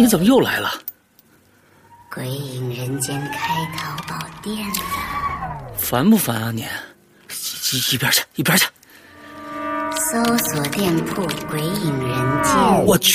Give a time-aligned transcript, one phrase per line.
[0.00, 0.72] 你怎么又来了？
[2.10, 4.74] 鬼影人间开淘宝店了，
[5.76, 6.64] 烦不烦啊你？
[7.70, 8.64] 一一边去，一边去！
[10.10, 12.56] 搜索店铺“鬼影人间
[12.86, 13.10] 我去，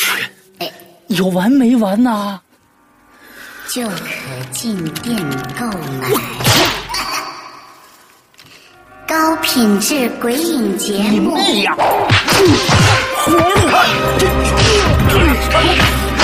[0.60, 0.72] 哎，
[1.08, 2.40] 有完没完呐？”
[3.68, 3.96] 就可
[4.52, 5.18] 进店
[5.60, 6.12] 购买。
[9.08, 11.76] 高品质鬼影节目，妹呀！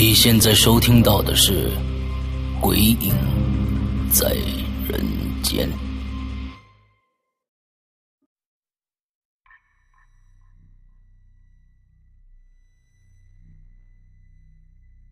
[0.00, 1.70] 你现在收听到的是
[2.60, 3.12] 《鬼影
[4.12, 4.28] 在
[4.88, 5.04] 人
[5.42, 5.68] 间》。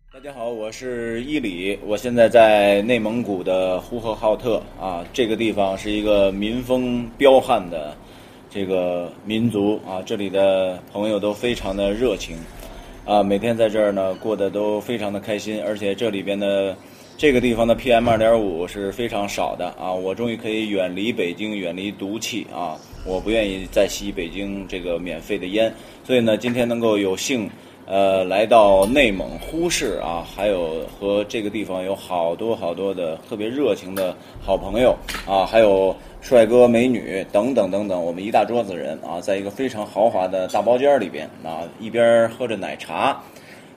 [0.09, 7.93] 大家好，我是伊里，我现在在内蒙古的呼和浩特啊，这个地方是一个民风彪悍的
[8.49, 12.37] 这个民族啊，这里的朋友都非常的热情
[13.07, 16.75] 啊，每天在这儿呢过得都非常的开心，而且这里边的
[17.17, 22.75] 这个地方的 PM 二点五是非常少的啊，我终于可以远离北京，远离毒气啊，
[23.05, 25.73] 我不愿意再吸北京这个免费的烟，
[26.03, 27.49] 所以呢，今天能够有幸。
[27.89, 34.93] 呃，来到内蒙呼市啊，还有和这个地方有好多好多的特别热情的好朋友
[35.25, 35.95] 啊，还有
[36.27, 43.17] 帅哥美女等等等等，我们一大桌子人啊，在一个非常豪华的大包间里边啊，一边喝着奶茶，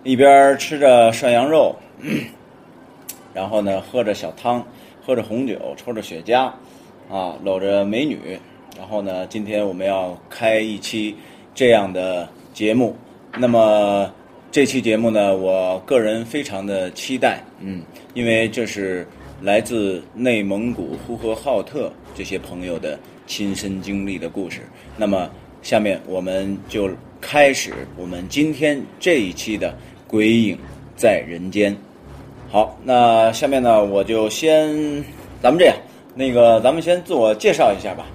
[0.02, 1.72] 一边吃着涮羊肉，
[3.32, 4.66] 然后呢喝着小汤，
[5.00, 6.50] 喝着红酒，抽着雪茄，
[7.08, 8.18] 啊，搂着美女，
[8.76, 11.14] 然后呢，今天我们要开一期
[11.54, 12.96] 这样的节目。
[13.38, 14.12] 那么
[14.50, 17.80] 这期节目呢，我个人非常的期待，嗯，
[18.12, 19.06] 因为这是
[19.40, 24.60] 来自内蒙古呼和浩特这些朋友的亲身经历的故事。
[24.96, 25.30] 那么
[25.62, 26.90] 下面我们就
[27.20, 29.70] 开始我们今天这一期的
[30.06, 30.58] 《鬼影
[30.94, 31.74] 在人间》。
[32.50, 34.74] 好，那下面呢，我就先
[35.40, 35.76] 咱们这样，
[36.14, 38.06] 那个咱们先自我介绍一下吧，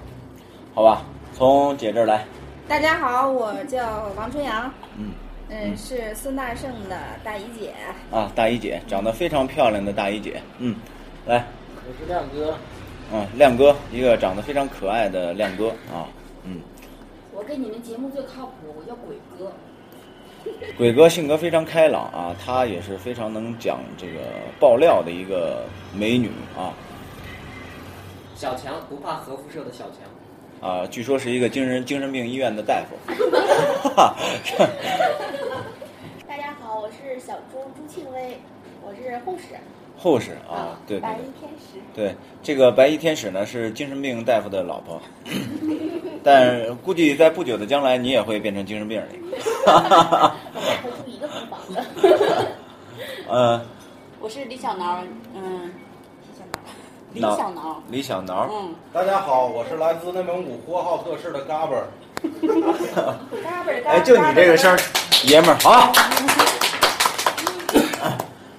[0.74, 1.04] 好吧？
[1.34, 2.24] 从姐这儿来。
[2.68, 5.10] 大家好，我叫王春阳，嗯
[5.48, 7.72] 嗯，是孙大圣的大姨姐。
[8.10, 10.74] 啊，大姨姐，长得非常漂亮的大姨姐，嗯，
[11.26, 11.44] 来，
[11.84, 12.56] 我是亮哥，
[13.12, 16.06] 嗯，亮哥，一个长得非常可爱的亮哥啊，
[16.44, 16.60] 嗯，
[17.32, 19.52] 我跟你们节目最靠谱，我叫鬼哥。
[20.78, 24.20] 鬼哥性格非常开朗啊，他也是非常能讲这个
[24.60, 26.70] 爆料的一个美女啊，
[28.36, 30.70] 小强不怕核辐射的小强。
[30.70, 32.94] 啊，据说是一个精神精神病医院的大夫。
[36.28, 38.38] 大家好，我是是小朱朱庆威，
[38.80, 39.56] 我是护士。
[39.98, 41.80] 护士啊，对对白对衣天使。
[41.94, 45.00] 对，这个白衣天使呢是精神病大夫的老婆，
[46.22, 49.08] 但估计在不久的将来你也会变成精神病人。
[49.66, 51.84] 我们会住一个空房的。
[53.28, 53.60] 呃，
[54.20, 55.02] 我是李小挠，
[55.34, 55.72] 嗯，
[57.12, 61.88] 李挠小挠，李小挠，嗯，大家好，我是来自内蒙古呼和浩特市的嘎巴儿。
[63.42, 64.78] 嘎嘣儿嘎哎，就你这个声儿，
[65.24, 65.92] 爷们儿好。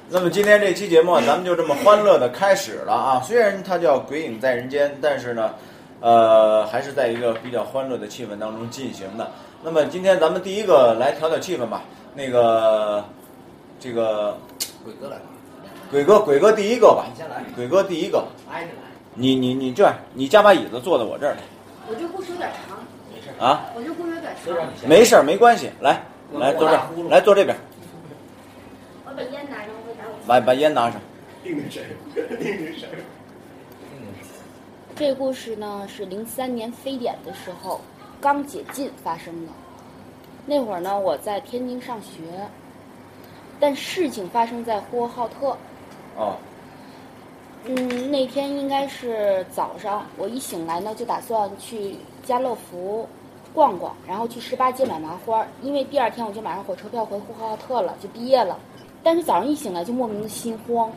[0.10, 3.22] 那么今天这期节目啊， 咱们就这么欢乐的开始了啊！
[3.22, 5.54] 虽然它叫《鬼影在人间》，但是呢，
[6.00, 9.30] 呃，还是在一个比较欢乐的气氛当中进行的。
[9.64, 11.84] 那么今天咱们第一个来调调气氛吧。
[12.16, 13.04] 那个，
[13.82, 14.38] 这个
[14.84, 15.24] 鬼哥来吧，
[15.92, 17.18] 鬼哥，鬼哥第一个吧你。
[17.18, 21.36] 先来，鬼哥第一个，挨着来，你你你这样，你加把椅子坐到我这儿
[21.90, 22.78] 我这故事有点长，
[23.14, 23.28] 没事。
[23.40, 23.66] 啊！
[23.76, 24.90] 我这故事有点长。
[24.90, 26.02] 没事儿，没关系，来
[26.34, 27.56] 来坐这儿，来坐这边。
[30.28, 31.00] 把把烟拿上。
[31.42, 31.84] 定的神，
[32.14, 32.90] 定的神
[34.96, 37.80] 这个故事呢是零三年非典的时候
[38.20, 39.52] 刚解禁发生的。
[40.46, 42.22] 那会儿呢，我在天津上学，
[43.60, 45.56] 但事情发生在呼和浩特。
[46.18, 46.36] 哦，
[47.66, 53.08] 嗯，那天应该是早上，我一醒来呢，就打算去家乐福
[53.54, 58.58] 逛逛，然后去十八街买麻花，因为第二天我就马上火车票回呼和浩特了，就毕业了。
[59.04, 60.92] 但是早上一醒来就莫名的心慌，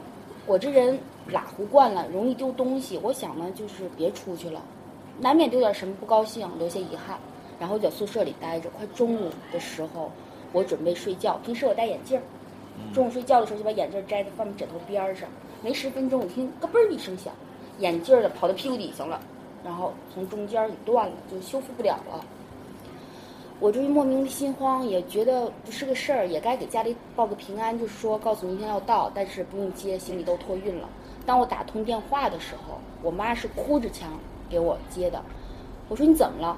[0.47, 0.99] 我这人
[1.29, 4.61] 拉糊惯了，容易丢东西，我想呢就是别出去了，
[5.19, 7.19] 难免丢点什么不高兴，留下遗憾。
[7.59, 10.11] 然后就在宿舍里待着，快中午的时候，
[10.53, 11.39] 我准备睡觉。
[11.45, 12.23] 平时我戴眼镜儿，
[12.95, 15.29] 中午睡觉的时候就把眼镜摘在放在枕头边儿上。
[15.63, 17.33] 没十分钟，我听咯嘣儿一声响，
[17.79, 19.21] 眼镜儿的跑到屁股底下了，
[19.63, 22.25] 然后从中间儿给断了，就修复不了了。
[23.61, 30.89] 我这莫名的心慌，也觉得不是个事儿，也该给家里报个平安，就是说告诉明天要到，但是不用接，行李都托运了。
[31.27, 34.19] 当我打通电话的时候，我妈是哭着腔
[34.49, 35.23] 给我接的。
[35.91, 36.57] 我说你怎么了？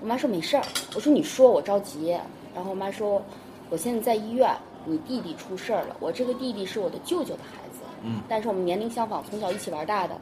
[0.00, 0.62] 我妈说没事儿。
[0.94, 2.16] 我说你说，我着急。
[2.54, 3.20] 然后我妈说，
[3.68, 4.48] 我现在在医院，
[4.84, 5.96] 你弟弟出事儿了。
[5.98, 10.16] 我这个弟弟是我的舅舅的孩子，嗯，但是我们年龄相仿，从小一起玩大的。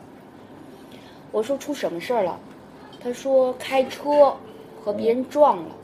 [1.31, 2.41] 我说出什么事儿了？
[3.03, 4.35] 他说开车
[4.83, 5.77] 和别人撞了。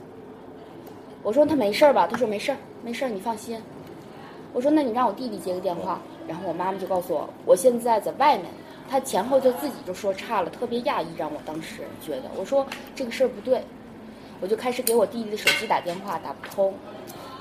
[1.26, 2.06] 我说他没事儿吧？
[2.06, 3.60] 他说没事儿，没事儿，你放心。
[4.52, 5.98] 我说那你让我弟弟接个电话。
[6.28, 8.46] 然后我妈妈就告诉我，我现在在外面。
[8.88, 12.64] 他前后就自己就说差了，特别讶异，让我当时觉得，我说
[12.94, 13.60] 这个事儿不对，
[14.40, 16.72] 我就开始给我弟弟的手机打电话，打不通。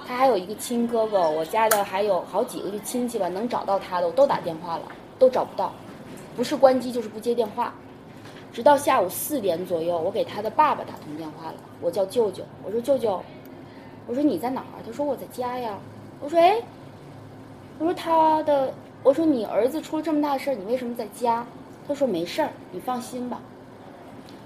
[0.07, 4.83] 他还有一个亲哥哥，我家的还有好几个就亲戚吧，能找到他的我都打电话了，
[5.19, 5.71] 都找不到，
[6.35, 7.71] 不是关机就是不接电话。
[8.51, 13.21] 直到下午四点左右，我给他的爸爸打通电话了，我叫舅舅，我说舅舅，
[14.07, 14.81] 我说你在哪儿？
[14.85, 15.77] 他说我在家呀。
[16.21, 16.61] 我说哎，
[17.79, 18.73] 我说他的，
[19.03, 21.45] 我说你儿子出了这么大的事儿，你为什么在家？
[21.87, 23.39] 他说没事儿，你放心吧。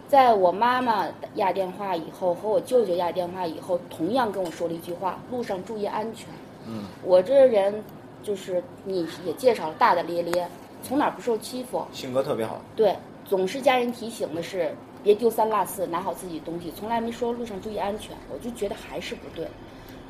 [0.07, 6.27] 在我妈妈压电话以后，和我舅舅压电话以后，同样跟我说了一句话：路上注意安全。
[6.67, 7.83] 嗯，我这人
[8.23, 10.50] 就是你也介绍了，大大咧咧，
[10.81, 11.85] 从哪儿不受欺负？
[11.94, 12.59] 性格特别好。
[12.75, 18.15] 对，总是家人提醒的是别丢三落四，拿好自己的东西，从来没说路上注意安全。
[18.32, 19.48] 我就觉得还是不对。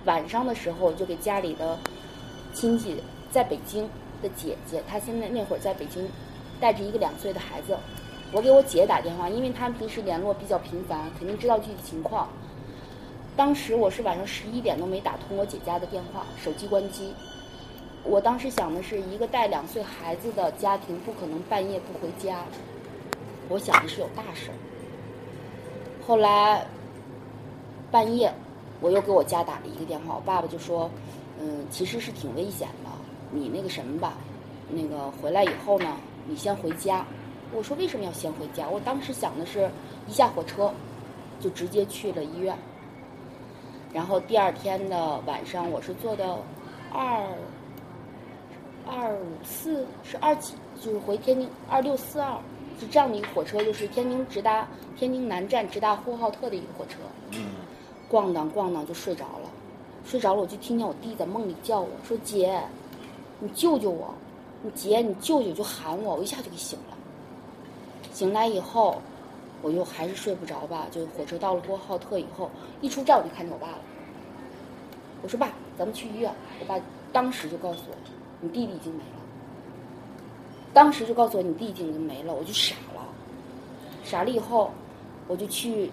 [0.06, 1.78] 晚上的时候，就给家里的
[2.54, 3.88] 亲戚在北京
[4.22, 6.08] 的姐姐，她现在那会儿在北京，
[6.60, 7.78] 带着一个两岁的孩子。
[8.32, 12.30] 我给我姐打电话，因为他们平时联络比较频繁，肯定知道具体情况。
[13.36, 17.14] 当时我是晚上十一点都没打通我姐家的电话，手机关机。
[18.04, 22.46] 我当时想的是一个带两岁孩子的家庭不可能半夜不回家，
[23.50, 24.58] 我想的是有大事儿。
[26.10, 26.66] 后来
[27.92, 28.34] 半夜
[28.82, 30.90] 我又给我家打了一个电话，我爸爸就说
[31.40, 32.90] ：“嗯，其实是挺危险的，
[33.30, 34.14] 你那个什么吧，
[34.72, 35.98] 那个回来以后呢，
[36.28, 37.06] 你先回家。”
[37.54, 39.70] 我说：“为什么要先回家？”我当时想的是
[40.08, 40.74] 一下火车
[41.40, 42.58] 就直接去了医院。
[43.94, 46.36] 然后第二天的晚上，我是坐的
[46.92, 47.24] 二
[48.88, 52.36] 二五四是二几，就是回天津二六四二，
[52.80, 54.68] 是这样的一个火车，就是天津直达
[54.98, 56.98] 天津南站直达呼和浩特的一个火车。
[57.32, 57.48] 嗯，
[58.10, 59.50] 咣当咣当就睡着了，
[60.06, 62.64] 睡着了我就听见我弟在梦里叫我说：“姐，
[63.40, 64.14] 你救救我！
[64.62, 66.98] 你姐，你救救！”就喊我，我一下就给醒了。
[68.14, 69.02] 醒来以后，
[69.62, 72.50] 我又还是睡不着吧，就火车到了呼和浩特以后，
[72.82, 73.80] 一出站我就看见我爸了。
[75.22, 76.80] 我说：“爸，咱们去医院。”我爸
[77.12, 77.96] 当时就告诉我
[78.42, 79.19] ：“你弟弟已经没了。”
[80.80, 83.06] 当时就告诉我：“你弟已经没了。”我就傻了，
[84.02, 84.72] 傻了以后，
[85.28, 85.92] 我就去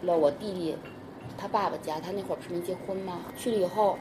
[0.00, 0.74] 了我弟弟
[1.36, 3.20] 他爸爸家，他那会儿不是没结婚吗？
[3.36, 3.98] 去了以后，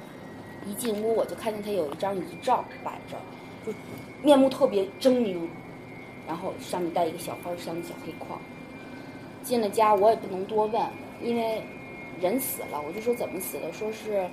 [0.65, 3.17] 一进屋我就看见他有一张遗照摆着，
[3.65, 3.77] 就
[4.23, 5.45] 面目特别狰狞，
[6.25, 8.39] 然后上面带一个小花箱的小黑框。
[9.43, 10.81] 进了家我也不能多问，
[11.21, 11.61] 因为
[12.21, 14.25] 人死了，我就说怎么死的，说是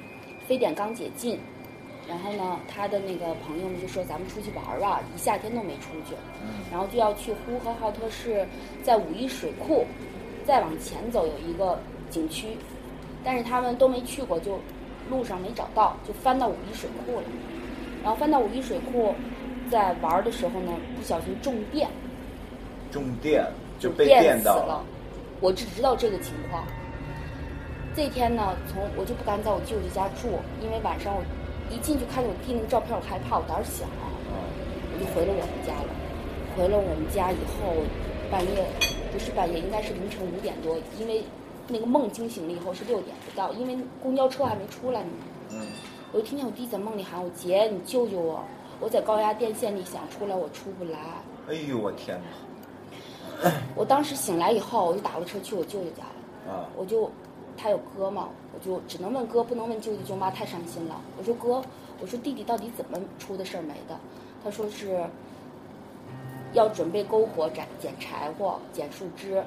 [0.47, 1.37] 非典刚解禁，
[2.11, 6.17] 然后呢，他的那个朋友们就说咱们出去玩儿啊，一夏天都没出去，
[6.69, 8.45] 然后就要去呼和浩特市，
[8.83, 9.87] 在五一水库，
[10.45, 11.79] 再往前走有一个
[12.11, 12.49] 景区，
[13.23, 14.59] 但是他们都没去过，就
[15.09, 17.27] 路上没找到，就翻到五一水库了，
[18.03, 19.15] 然后翻到五一水库，
[19.71, 21.89] 在玩儿的时候呢，不小心中电，
[22.91, 23.47] 中电
[23.79, 24.85] 就被电死了。
[25.41, 26.65] 我只知道这个情况。
[27.95, 31.23] 这天呢，从我就不敢在我舅舅家住，因为晚上我
[31.71, 35.89] 一进去看见我弟那个照片，我害怕，我胆儿小，我就回了我们家了。
[36.57, 37.73] 回了我们家以后，
[38.31, 38.67] 半夜
[39.13, 41.23] 不是半夜，应该是凌晨五点多，因为
[41.69, 45.11] 那个梦惊醒了以后是六点不到，因为公交车还没出来呢。
[45.53, 45.67] 嗯，
[46.13, 48.43] 我就听见我弟在梦里喊我姐，你救救我！
[48.81, 50.99] 我在高压电线里想出来，我出不来。
[51.49, 52.21] 哎呦我天
[53.43, 53.53] 哪！
[53.77, 56.53] 我当时醒来以后，我就打了车去我舅舅家了。
[56.53, 57.11] 啊，我就
[57.61, 60.99] 他有哥吗，我就只能问哥，不能问舅舅舅妈，太伤心了。
[61.19, 61.63] 我说哥，
[62.01, 63.99] 我说弟弟到底怎么出的事儿没的？
[64.43, 65.05] 他说是
[66.55, 69.45] 要准备篝火捡捡柴火、捡树枝。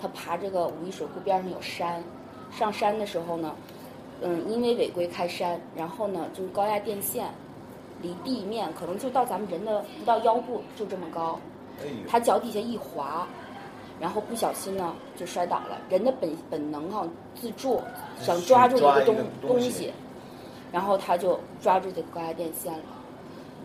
[0.00, 2.04] 他爬这个五一水库边上有山，
[2.52, 3.56] 上山的时候呢，
[4.20, 7.26] 嗯，因为违规开山，然后呢就是高压电线
[8.00, 11.40] 离地面可能就到咱们人的不到腰部，就这么高。
[12.08, 13.26] 他脚底下一滑，
[14.00, 15.78] 然后不小心呢就摔倒了。
[15.88, 17.80] 人的本本能哈、自助，
[18.20, 19.92] 想抓住一个东东西西，
[20.72, 22.84] 然后他就抓住这个高压电线了。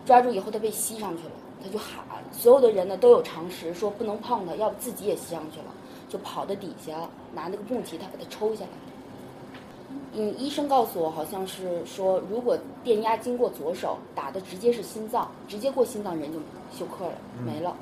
[0.04, 1.30] 抓住以后，他被吸上去了，
[1.62, 5.66] 他就喊，所有的人呢都有常识，说不能碰他，要不自己也吸上去了，
[6.08, 6.92] 就跑到底下
[7.32, 8.70] 拿那个木吉他把它抽下来。
[10.14, 16.38] 嗯，医生告诉我，好像是说，如果电压经过左手打的直接是心脏，直接过心脏人就
[16.76, 17.14] 休克了，
[17.46, 17.76] 没了。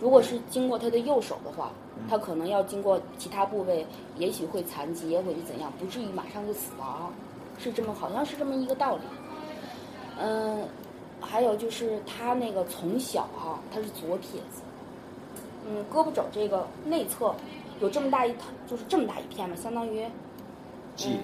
[0.00, 1.70] 如果是经过他的右手的话，
[2.08, 3.84] 他可能要经过其他部位，
[4.16, 7.12] 也许会残疾，也或者怎样，不至于马上就死亡，
[7.58, 9.02] 是这么好像是这么一个道理。
[10.20, 10.66] 嗯，
[11.20, 14.62] 还有就是他那个从小哈、他是左撇子，
[15.66, 17.34] 嗯，胳膊肘这个内侧
[17.80, 18.32] 有这么大一，
[18.68, 20.04] 就是这么大一片嘛，相当于
[21.04, 21.18] 嗯，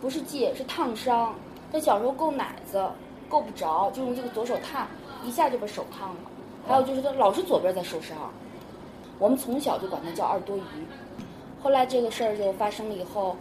[0.00, 1.34] 不是记，是烫伤。
[1.72, 2.88] 他小时候够奶子，
[3.28, 4.86] 够不着，就用这个左手烫，
[5.24, 6.16] 一下就把手烫了。
[6.66, 8.16] 还有就是他老是左边在受伤，
[9.18, 10.60] 我们从小就管他叫二多余。
[11.62, 13.36] 后来这个事儿就发生了以后，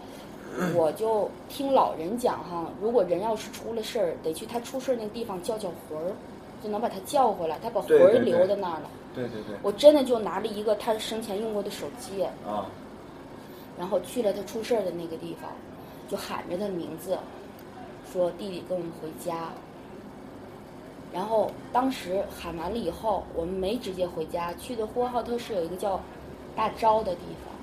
[0.75, 6.11] 我就听老人讲哈，如果人要是出了事儿，得去他出事儿那个地方叫叫魂儿，
[6.63, 8.89] 就能把他叫回来，他把魂儿留在那儿了。
[9.13, 12.65] 对对对，我真的就拿了一个他生前用过的手机，啊，
[13.77, 15.49] 然后去了他出事儿的那个地方，
[16.07, 17.17] 就喊着他的名字，
[18.11, 19.49] 说弟弟跟我们回家。
[21.15, 25.97] 然后当时喊完了以后，我们没直接回家，去的呼和浩特市有一个叫
[26.57, 27.55] 大昭的地方。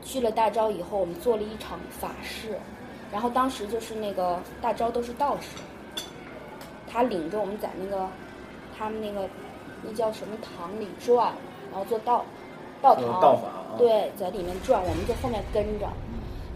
[0.00, 2.56] 去了大昭以后，我们做了一场法事，
[3.10, 5.58] 然后当时就是那个大昭都是道士，
[6.88, 8.06] 他领着我们在那个
[8.78, 9.28] 他们那个
[9.82, 11.32] 那叫什么堂里转，
[11.72, 12.24] 然后做道
[12.80, 15.88] 道堂道法啊对，在里面转，我们就后面跟着。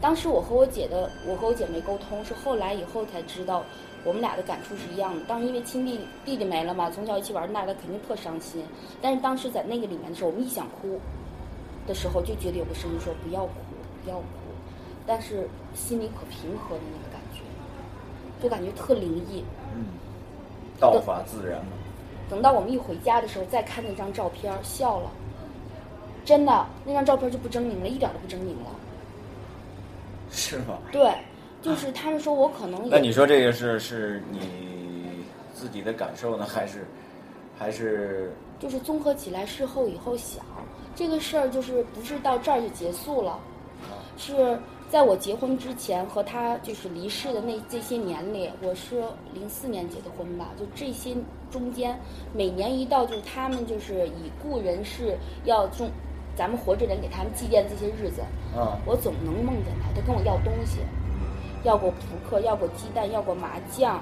[0.00, 3.64] 当时我和我姐的，我和我姐没沟通，是后来以后才知道，
[4.06, 5.20] 我们俩的感触是一样的。
[5.26, 8.64] 当时因为亲弟弟弟没了嘛，从小一起玩大的，肯定特伤心。
[9.02, 11.00] 但是当时在那个里面的时候，我们一想哭
[11.88, 13.52] 的时候，就觉得有个声音说不要哭，
[14.04, 14.24] 不要哭，
[15.06, 17.40] 但是心里可平和的那个感觉，
[18.40, 19.44] 就感觉特灵异。
[19.74, 19.86] 嗯，
[20.78, 21.72] 道法自然嘛。
[22.30, 25.10] 等到我们一回家的时候，再看那张照片，笑了。
[26.24, 28.70] 真的，那张照片就不狰狞了，一点都不狰狞了。
[30.30, 30.78] 是吗？
[30.90, 31.12] 对，
[31.62, 34.40] 就是他们说我可能也那你说这个是是你
[35.54, 36.86] 自己的感受呢，还是
[37.58, 38.32] 还是？
[38.58, 40.42] 就是综合起来，事后以后想，
[40.94, 43.38] 这个事儿就是不是到这儿就结束了，
[44.16, 44.58] 是
[44.88, 49.02] 在我结婚之前和他就是离世的那这些年里，我是
[49.34, 51.14] 零四年结的婚吧，就这些
[51.50, 52.00] 中间，
[52.32, 55.90] 每年一到就是他们就是已故人士要中，
[56.34, 58.22] 咱们活着人给他们祭奠这些日子，
[58.58, 58.80] 啊？
[58.86, 60.78] 我总能梦见他，他跟我要东西，
[61.66, 61.96] 要过扑
[62.30, 64.00] 克，要过鸡蛋，要过麻将，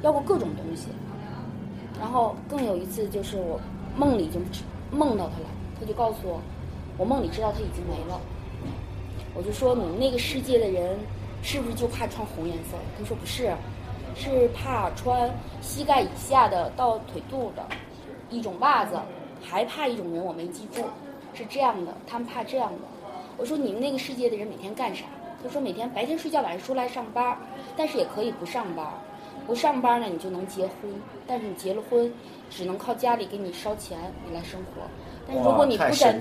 [0.00, 0.86] 要过各种东西。
[1.98, 3.60] 然后更有一次就是我
[3.96, 4.38] 梦里就
[4.96, 5.46] 梦到他了，
[5.78, 6.40] 他就告诉我，
[6.96, 8.20] 我梦里知道他已经没了。
[9.34, 10.96] 我就说你们那个世界的人
[11.42, 12.76] 是不是就怕穿红颜色？
[12.96, 13.52] 他说不是，
[14.14, 15.28] 是怕穿
[15.60, 17.66] 膝盖以下的到腿肚的
[18.30, 18.96] 一种袜子，
[19.42, 20.84] 还怕一种人我没记住，
[21.34, 22.78] 是这样的，他们怕这样的。
[23.36, 25.04] 我说你们那个世界的人每天干啥？
[25.42, 27.36] 他说每天白天睡觉，晚上出来上班，
[27.76, 28.86] 但是也可以不上班。
[29.46, 30.92] 不上班呢，你就能结婚，
[31.26, 32.12] 但是你结了婚，
[32.50, 34.82] 只能靠家里给你烧钱，你来生活。
[35.26, 36.20] 但是如果你不太在。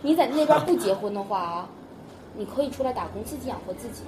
[0.00, 1.68] 你在那边 不结婚的话啊，
[2.34, 4.02] 你可以出来打工，自己养活自己。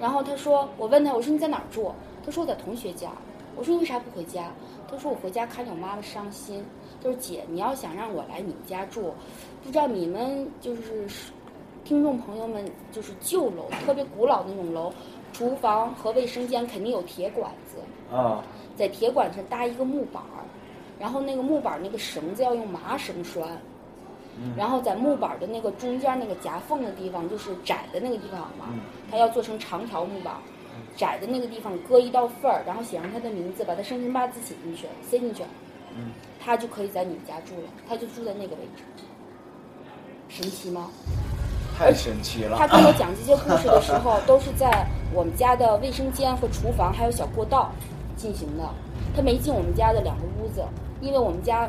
[0.00, 1.92] 然后他说，我问他，我说你在哪儿住？
[2.24, 3.10] 他说我在同学家。
[3.54, 4.50] 我说你为啥不回家？
[4.90, 6.64] 他说我回家看着我妈妈伤心。
[7.02, 9.12] 他说姐，你要想让我来你们家住，
[9.62, 11.06] 不知道你们就是
[11.86, 14.92] 听众朋友们，就是旧楼，特别古老那种楼，
[15.32, 17.78] 厨房和卫生间肯定有铁管子。
[18.12, 18.42] 啊，
[18.76, 20.42] 在铁管上搭一个木板儿，
[20.98, 23.46] 然后那个木板儿那个绳子要用麻绳拴，
[24.56, 28.74] 然后在木板儿的那个中间那个夹缝的地方，就是窄的那个地方嘛，
[29.08, 30.40] 它要做成长条木板儿，
[30.96, 35.44] 窄的那个地方割一道缝儿，然后写上他的名字，把他生辰八字写进去，塞进去，
[36.40, 38.82] 他就可以在你们家住了，他就住在那个位置，
[40.28, 40.90] 神奇吗？
[41.76, 42.56] 太神奇了。
[42.56, 47.70] 他跟我讲这些故事的时候， 都是在我们家的卫生间和厨房还有小过道
[48.16, 48.64] 进行的。
[49.14, 50.62] 他没进我们家的两个屋子，
[51.00, 51.68] 因为我们家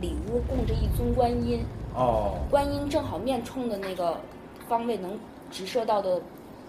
[0.00, 1.60] 里屋供着一尊观音，
[1.94, 4.16] 哦，观音正好面冲的那个
[4.68, 5.16] 方位能
[5.50, 6.20] 直射到的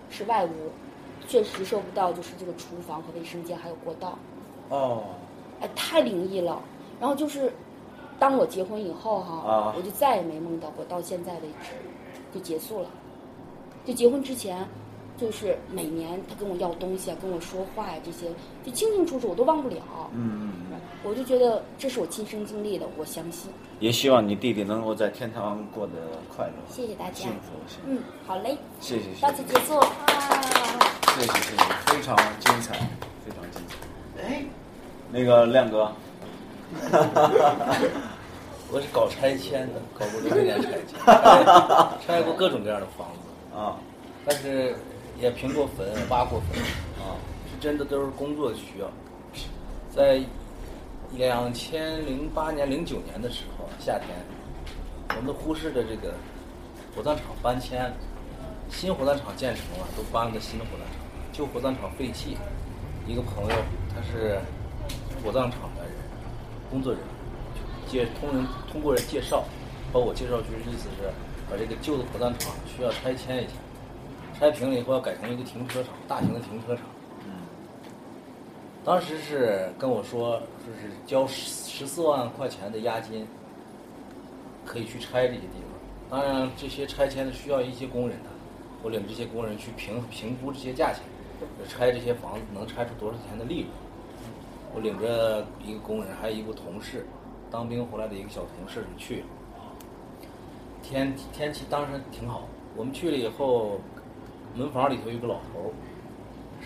[0.09, 0.49] 是外屋，
[1.27, 4.17] 确实射不到就是这个厨房和卫生间还有过道。
[4.69, 5.03] 哦，
[5.61, 6.59] 哎，太灵异了。
[6.99, 7.51] 然后就是，
[8.19, 11.71] 当我结婚以后哈，啊我就再也没梦到过，到现在为止
[12.33, 12.89] 就结束了。
[13.85, 14.67] 就结婚之前，
[15.17, 18.27] 就是每年他跟我要东西啊，跟我说话呀、这些，
[18.63, 19.77] 就清清楚楚，我都忘不了。
[20.13, 20.79] 嗯嗯嗯。
[21.01, 23.49] 我就觉得这是我亲身经历的，我相信。
[23.79, 25.93] 也希望你弟弟能够在天堂过得
[26.35, 27.29] 快乐、谢谢大家幸。
[27.29, 27.53] 福。
[27.67, 29.87] 谢嗯，好嘞，谢谢谢到此结束啊。
[31.15, 32.73] 谢谢谢谢，非常精彩，
[33.25, 34.21] 非常精彩。
[34.21, 34.43] 哎，
[35.11, 35.89] 那个亮哥，
[38.71, 43.75] 我是搞拆迁的，搞过六十年拆迁，拆 拆过各种各样的房子，啊
[44.23, 44.75] 但是
[45.19, 46.61] 也平过坟，挖过坟，
[47.03, 47.17] 啊，
[47.49, 48.87] 是真的都是工作需要。
[49.89, 50.21] 在
[51.13, 54.09] 两千零八年、零九年的时候，夏天，
[55.17, 56.13] 我们呼市的这个
[56.95, 57.91] 火葬场搬迁，
[58.69, 62.37] 新火葬场建成了，都搬到新火葬场，旧火葬场废弃。
[63.07, 63.55] 一个朋友，
[63.89, 64.39] 他是
[65.23, 65.93] 火葬场的人，
[66.69, 67.18] 工作人员。
[67.89, 69.43] 介通人通过人介绍，
[69.91, 71.09] 把我介绍就是，意思是
[71.49, 73.53] 把这个旧的火葬场需要拆迁一下，
[74.39, 76.85] 拆平了以后要改成一个停车场，大型的停车场。
[77.25, 77.31] 嗯
[78.85, 83.27] 当时是跟我说，说是交十十四万块钱的押金，
[84.65, 85.59] 可以去拆这些地
[86.09, 86.17] 方。
[86.17, 88.29] 当然，这些拆迁的需要一些工人的，
[88.81, 91.03] 我领这些工人去评评估这些价钱，
[91.67, 93.69] 拆这些房子能拆出多少钱的利润。
[94.73, 97.05] 我领着一个工人，还有一个同事，
[97.51, 99.23] 当兵回来的一个小同事去。
[100.81, 103.79] 天天气当时挺好，我们去了以后，
[104.55, 105.69] 门房里头有个老头儿，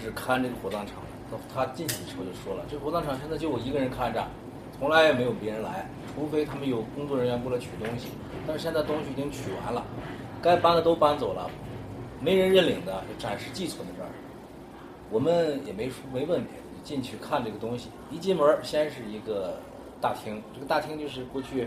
[0.02, 1.38] 是看这个火葬场的。
[1.54, 4.26] 他他进去的时候就说了，这火葬场现在就我一个人看着，
[4.78, 8.10] 从来也没有别人来，除非他们有工作人员过来取东西。
[8.46, 9.84] 但是现在东西已经取完了，
[10.41, 11.50] 该搬的都搬走了，
[12.22, 14.10] 没人认领的就暂时寄存在这儿。
[15.10, 17.89] 我们也没说没问别的，就进去看这个东西。
[18.12, 19.58] 一进门，先是一个
[20.04, 21.66] 大厅，这个大厅就是过去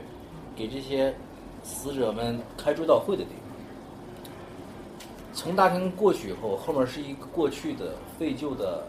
[0.55, 1.15] 给这些
[1.63, 3.41] 死者们开追悼会的地方。
[5.33, 8.87] 从大厅过去以后，后面是一个过去的废旧的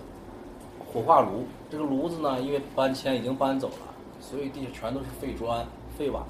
[0.86, 1.46] 火化炉。
[1.70, 5.66] 这个炉子呢，因为搬迁已经搬走了，所以地下全都是废砖、
[5.98, 6.26] 废瓦。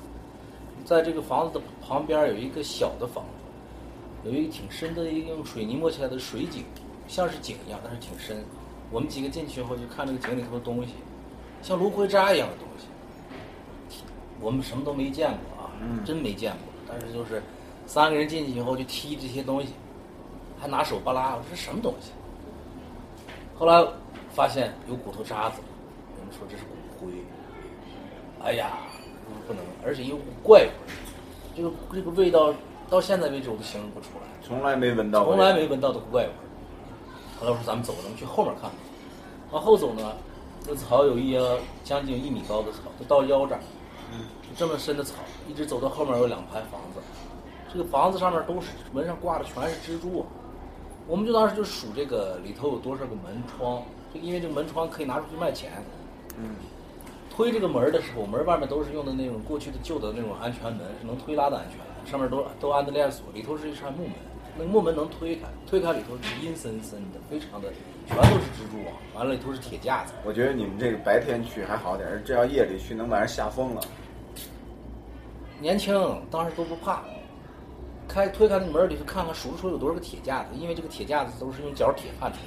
[0.85, 6.63] 在这个房子的旁边有一个小的房子，有一个挺深的一个用水泥抹起来的水井，
[7.07, 8.37] 像是井一样，但是挺深。
[8.91, 10.93] 我们几个进去以后就看这个井里头的东西，
[11.63, 12.85] 像芦荟渣一样的东西。
[14.39, 15.71] 我们什么都没见过啊，
[16.05, 16.59] 真没见过。
[16.87, 17.41] 但是就是
[17.85, 19.69] 三个人进去以后就踢这些东西，
[20.59, 22.11] 还拿手扒拉，我说这什么东西？
[23.57, 23.85] 后来
[24.33, 25.61] 发现有骨头渣子，
[26.19, 27.11] 我们说这是骨灰。
[28.43, 28.77] 哎呀，
[29.47, 30.73] 不能，而且有股怪味儿，
[31.55, 32.53] 这个这个味道
[32.89, 34.27] 到现在为止我都形容不出来。
[34.43, 36.37] 从来没闻到过，从来没闻到的怪味儿。
[37.39, 38.71] 后来我说咱们走，咱们去后面看看。
[39.51, 40.13] 往后走呢，
[40.63, 43.61] 这草有一呃将近一米高的草，就到腰这儿，
[44.55, 45.15] 这么深的草，
[45.47, 46.99] 一直走到后面有两排房子，
[47.71, 50.25] 这个房子上面都是门上挂的全是蜘蛛啊。
[51.07, 55.71] 我们就当时就数这个里头有多少个门窗，就因为这个门窗可以拿出去卖钱。
[56.37, 56.55] 嗯，
[57.29, 64.13] 推这个门的时候，门外面都是用的那种过去的旧的那种安全门，是能推拉的安全门，上面都都安的链锁，里头是一扇木门，
[64.57, 67.69] 那个木门能推开，推开里头是阴森森的，非常的
[68.07, 70.13] 全都是蜘蛛网，完了里头是铁架子。
[70.23, 73.81] 我觉得你们这个白天去还好点儿，这要夜里去，能把人吓疯了。
[75.59, 75.93] 年轻
[76.31, 77.03] 当时都不怕，
[78.07, 82.37] 开推开那门里头看看数得出有多少个铁架子，因为这个铁架子都是用角铁焊的，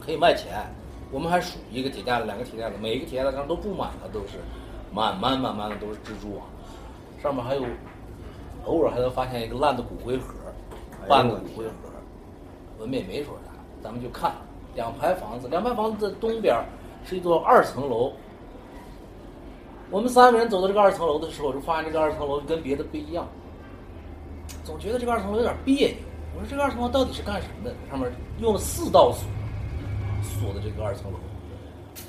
[0.00, 0.64] 可以卖钱。
[1.10, 4.38] 我们还数一个铁架子，两个铁架子，每一个铁架子上都布满了，都是
[4.92, 6.46] 满满满满的都是蜘蛛网，
[7.22, 7.64] 上面还有
[8.64, 10.34] 偶尔还能发现一个烂的骨灰盒，
[11.08, 11.72] 半个骨灰盒。
[12.78, 13.52] 我们也没说啥，
[13.82, 14.32] 咱们就看
[14.74, 16.56] 两排房子，两排房子的东边
[17.04, 18.12] 是一座二层楼。
[19.90, 23.28] 我们三个人走到这个二层楼的时候，就发现这个二层楼跟别的不一样，
[24.64, 25.96] 总觉得这个二层楼有点别扭。
[26.34, 27.74] 我说这个二层楼到底是干什么的？
[27.88, 28.10] 上面
[28.40, 29.28] 用了四道锁
[30.22, 31.18] 锁的这个二层楼，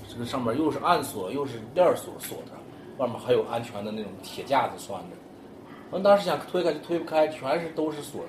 [0.09, 2.53] 这个上面又是暗锁又是链锁锁着，
[2.97, 5.15] 外面还有安全的那种铁架子拴着。
[5.91, 8.23] 我当时想推开就推不开，全是都是锁，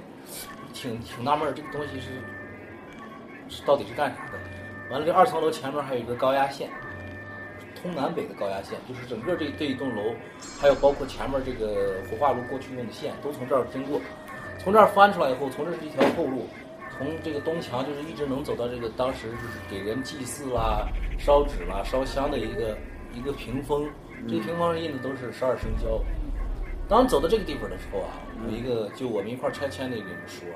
[0.75, 2.21] 挺挺纳闷，这个东西是
[3.67, 4.39] 到底是干啥的？
[4.91, 6.71] 完了，这二层楼前面还有一个高压线。
[7.83, 10.15] 通南北的高压线，就是整个这这一栋楼，
[10.59, 14.01] 还有包括前面这个火化炉过去用的线，都从这儿经过。
[14.59, 16.49] 从这儿翻出来以后，从这是一条后路，
[16.97, 22.77] 从这个东墙就是一直能走到这个当时就是给人祭祀啦、烧纸啦、烧香的一个
[23.13, 23.89] 一个屏风。
[24.27, 26.01] 这个屏风上印的都是十二生肖。
[26.89, 28.09] 当走到这个地方的时候啊，
[28.49, 30.49] 有一个就我们一块拆迁的一个人说，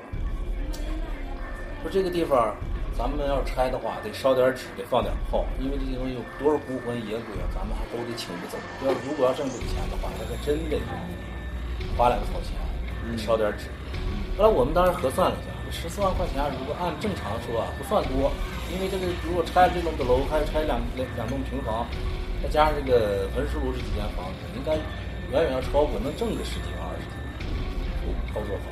[1.83, 2.55] 说这个地方。
[2.97, 8.57] 咱们要拆的话，得烧点纸，得放点炮，因为这些东西有多少孤魂野鬼啊，咱们还都得请不走。
[8.85, 10.77] 要如果要挣这个钱的话，那可真得
[11.97, 12.53] 花两个草钱，
[13.17, 13.71] 烧点纸。
[14.37, 18.29] 后来我们当时核算了一下，十四万块钱，如果按正常说啊，不算多，
[18.69, 21.87] 因为这个如果拆这栋的楼，还是拆两两两栋平房，
[22.43, 24.75] 再加上这个焚尸炉这几间房子，应该
[25.31, 28.69] 远远要超过，能挣个十几万二十几万，操作好。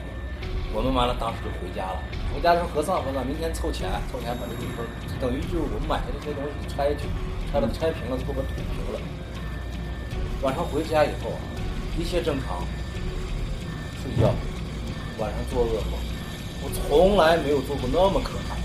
[0.75, 1.99] 我们完了，当时就回家了。
[2.33, 4.85] 回家时候核算核算，明天凑钱，凑钱把这个地方，
[5.19, 7.07] 等于就是我们买的这些东西拆去，
[7.51, 8.99] 拆了拆平了，做个土平了。
[10.41, 11.39] 晚上回家以后啊，
[11.99, 12.63] 一切正常，
[14.01, 14.33] 睡觉，
[15.17, 15.99] 晚上做噩梦，
[16.63, 18.61] 我从来没有做过那么可怕的，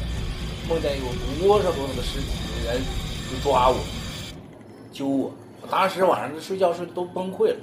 [0.69, 1.07] 梦见有
[1.41, 2.29] 多少多少的尸体
[2.65, 2.83] 的人
[3.31, 3.77] 就抓我，
[4.93, 7.57] 揪我，我当时晚上睡觉睡都崩溃了。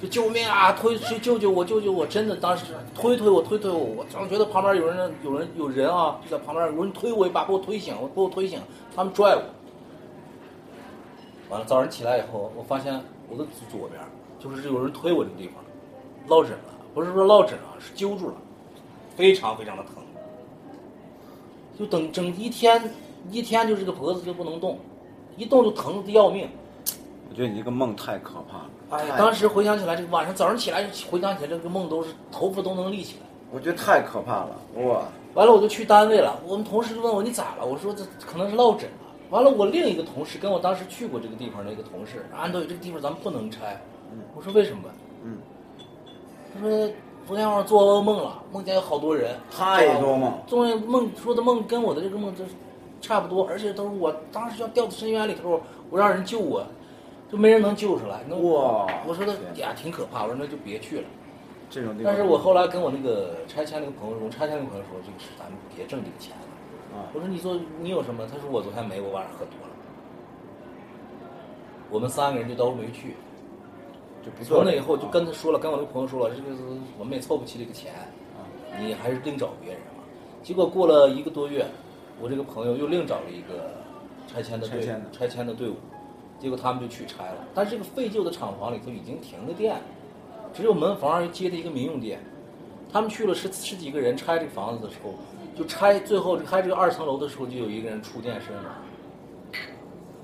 [0.00, 0.70] 就救命啊！
[0.72, 2.06] 推去救救我，救救我！
[2.06, 8.60] 真的，当时推推我，推推我，我总觉得旁边有人，有人，有人啊，就在旁边，有人推我一把，把我推醒，把我推醒，
[8.94, 9.42] 他们拽我。
[11.50, 12.94] 完了，早上起来以后，我发现
[13.28, 14.00] 我的左边
[14.38, 15.56] 就是有人推我这个地方，
[16.28, 18.34] 落枕了，不是说落枕啊，是揪住了，
[19.16, 19.94] 非常非常的疼。
[21.76, 22.94] 就等整一天，
[23.30, 24.78] 一天就这个脖子就不能动，
[25.36, 26.48] 一动就疼的要命。
[27.28, 28.70] 我觉得你这个梦太可怕了。
[28.90, 33.26] 哎，当时回想起来，这个晚上早上起来回想起来这个梦，都是头发都能立起来。
[33.52, 35.02] 我觉得太可怕了，哇！
[35.34, 36.38] 完了，我就去单位了。
[36.46, 37.66] 我们同事就问我你咋了？
[37.66, 39.06] 我说这可能是落枕了。
[39.30, 43.80] 完了，我另一个同事跟我当时去过这个地方的一个同事，安导这个地方咱们不能拆。
[44.10, 44.82] 嗯我说为什么？
[45.22, 45.36] 嗯。
[46.54, 46.70] 他说
[47.26, 49.36] 昨天晚上做噩梦了，梦见有好多人。
[49.50, 50.32] 太多梦。
[50.46, 52.42] 昨天梦说的梦跟我的这个梦都
[53.02, 56.66] 差不多，而且都是我当时要掉到深渊里头，我让人救我。
[57.30, 58.86] 就没人能救出来，那哇！
[59.06, 60.22] 我说的呀，挺可怕。
[60.22, 61.04] 我说那就别去了。
[61.68, 62.10] 这种地方。
[62.10, 66.98] 但是我后来跟我那个拆迁那个朋友，我拆迁那个朋友说，这个是咱们别挣这个钱了。
[66.98, 67.04] 啊。
[67.12, 68.26] 我说你做你有什么？
[68.26, 69.74] 他说我昨天没，我晚上喝多了。
[71.90, 73.14] 我们三个人就都没去。
[74.24, 76.48] 就不从那以后就跟他说了，跟我那个朋友说了，这个
[76.98, 77.92] 我们也凑不齐这个钱，
[78.80, 79.92] 你还是另找别人吧。
[80.42, 81.66] 结果过了一个多月，
[82.20, 83.70] 我这个朋友又另找了一个
[84.26, 84.80] 拆迁的队
[85.12, 85.76] 拆迁的队伍。
[86.38, 89.76] 结果他们就去拆了，但是这个废旧的厂房里头已经停了电，
[90.54, 92.20] 只有门房接的一个民用电。
[92.90, 95.12] 他们去了十十几个人拆这个房子的时候，
[95.54, 98.64] 就拆最后拆这个二层楼的时候，就有一个人触电身亡。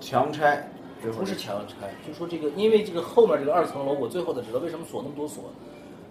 [0.00, 0.66] 强拆，
[1.02, 5.44] 不是强拆，就说这个，因为这个后面这个二层楼，我最后才知道为什么锁那么多锁，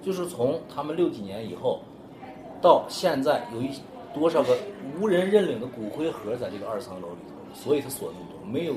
[0.02, 1.82] 就是从他们六几年以后，
[2.62, 3.72] 到现在有一
[4.14, 4.56] 多少个
[5.00, 8.76] 无人认领的骨灰盒在这个二层楼里头，所以他锁那么多，没有。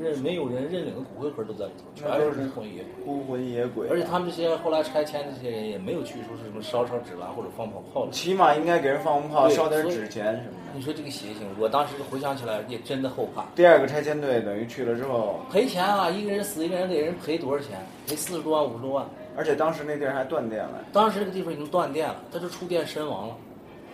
[0.00, 3.04] 认没有人认领的骨灰盒都在里头，全是孤魂野鬼。
[3.04, 3.88] 孤魂野鬼。
[3.88, 8.08] 而且他们这些后来拆迁的这些人也没有去说是什么烧烧纸啦，或者放放炮。
[8.10, 10.74] 起码应该给人放放炮，烧点纸钱什么的。
[10.74, 13.44] 你说这个邪性，我当时回想起来也真的后怕。
[13.54, 17.78] 第二个拆迁队等于去了之后赔钱啊，一个人死一个人给人赔多少钱？
[18.06, 19.06] 赔四十多万五十多万。
[19.36, 20.84] 而且当时那地儿还断电了。
[20.92, 23.36] 当时这个地方已经断电了，他就触电身亡了，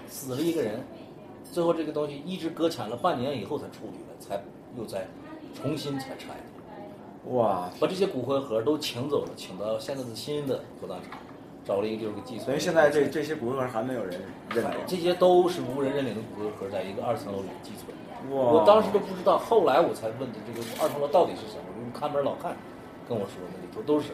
[0.08, 0.80] 死了一个人。
[1.52, 4.40] 最后这个东西一直搁浅了半年以后才处理了，才
[4.78, 5.00] 又再
[5.54, 6.28] 重新才拆。
[7.32, 7.70] 哇！
[7.78, 11.18] 把这些骨灰盒都请走了，请到现在的新的火葬场，
[11.66, 12.46] 找了一个地方给寄存。
[12.46, 14.20] 所以现在这这些骨灰盒还没有人
[14.54, 14.78] 认领。
[14.86, 17.94] 这些都是无人认领的骨灰盒，在一个二层楼里寄存。
[18.34, 18.52] 哇！
[18.52, 21.64] 我当时都不知道，后来我才问的这个二层楼到底是什么。
[21.76, 22.56] 我看门老汉
[23.08, 24.08] 跟我说，那里头都是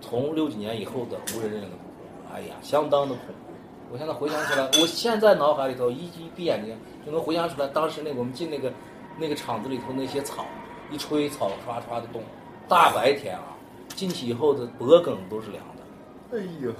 [0.00, 3.52] 从六几年以后的无人认领的骨灰盒，哎呀，相当的恐怖。
[3.92, 8.72] 我现在回想起来，我现在脑海里头一一闭眼睛就能回想出来，当时那我们进那个
[9.18, 10.46] 那个厂子里头那些草，
[10.90, 12.22] 一吹草唰唰的动，
[12.68, 13.44] 大白天啊，
[13.88, 16.38] 进去以后的脖梗都是凉的。
[16.38, 16.70] 哎呦，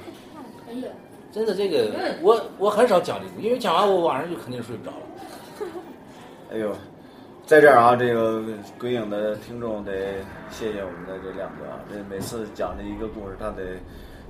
[0.69, 0.89] 哎呦，
[1.33, 5.03] 真的，这个我我很少讲这个，因为讲完我晚上就肯定睡不着了。
[6.53, 6.75] 哎呦，
[7.47, 8.43] 在这儿啊，这个
[8.79, 10.15] 鬼影的听众得
[10.51, 13.79] 谢谢我们的这两个啊，这每次讲这一个故事，他得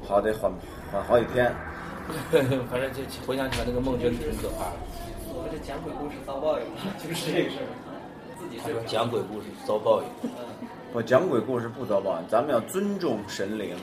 [0.07, 0.53] 好得缓
[0.92, 1.53] 缓好几天。
[2.71, 4.77] 反正就回想起来，那个梦真挺可怕的。
[5.35, 7.66] 我们这讲鬼故事遭报应了，就是这个事儿。
[8.63, 8.81] 他说。
[8.87, 10.31] 讲鬼故事遭报应，
[10.93, 13.77] 我讲鬼故事不遭报应，咱们要尊重神灵，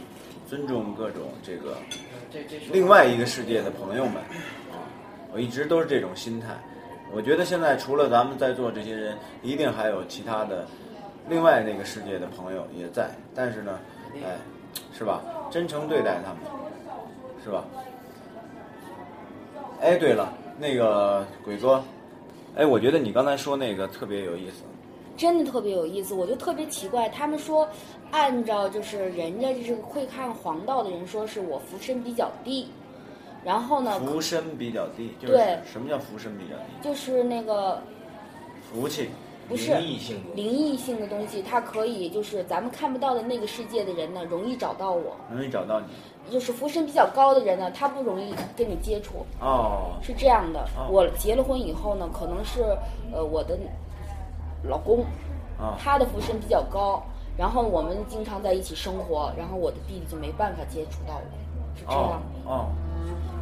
[0.47, 1.77] 尊重各种这个
[2.71, 4.15] 另外一个世界的朋友们
[4.71, 4.79] 啊，
[5.33, 6.47] 我一直都是这种心态。
[7.13, 10.65] 我觉得现在除了咱们在座这些人，一定还有其他的
[11.29, 13.79] 另外那个世界的朋友也在，但是呢，
[14.15, 14.37] 哎，
[14.97, 15.21] 是吧？
[15.51, 16.39] 真诚对待他们，
[17.43, 17.63] 是吧？
[19.79, 21.83] 哎，对了，那个鬼哥，
[22.55, 24.63] 哎，我觉得你刚才说那个特别有意思。
[25.15, 27.67] 真的特别有意思，我就特别奇怪，他们说
[28.11, 32.67] 按照就是人家就是会看黄道的人说是我福身比较低，
[33.43, 36.87] 然后呢，福身比较低，就是对什么叫福身比较低？
[36.87, 37.81] 就是那个
[38.71, 39.09] 福气。
[39.45, 45.17] 不是灵异性的灵异性的东西，它可以就是咱们看不到的那个世界的人呢，容易找到我。
[45.29, 45.87] 容易找到你
[46.31, 50.61] 就是福身比较高的人呢，他不容易跟你接触，哦，是这样的。
[50.77, 52.61] 哦我结了婚以后呢，可能是
[53.13, 53.57] 呃我的
[54.63, 55.01] 老公，
[55.59, 57.03] 啊他的福身比较高，
[57.37, 62.21] 然后我们经常在一起生活，然后我的弟弟就没办法接触到我，是这哦样。
[62.45, 62.65] 哦，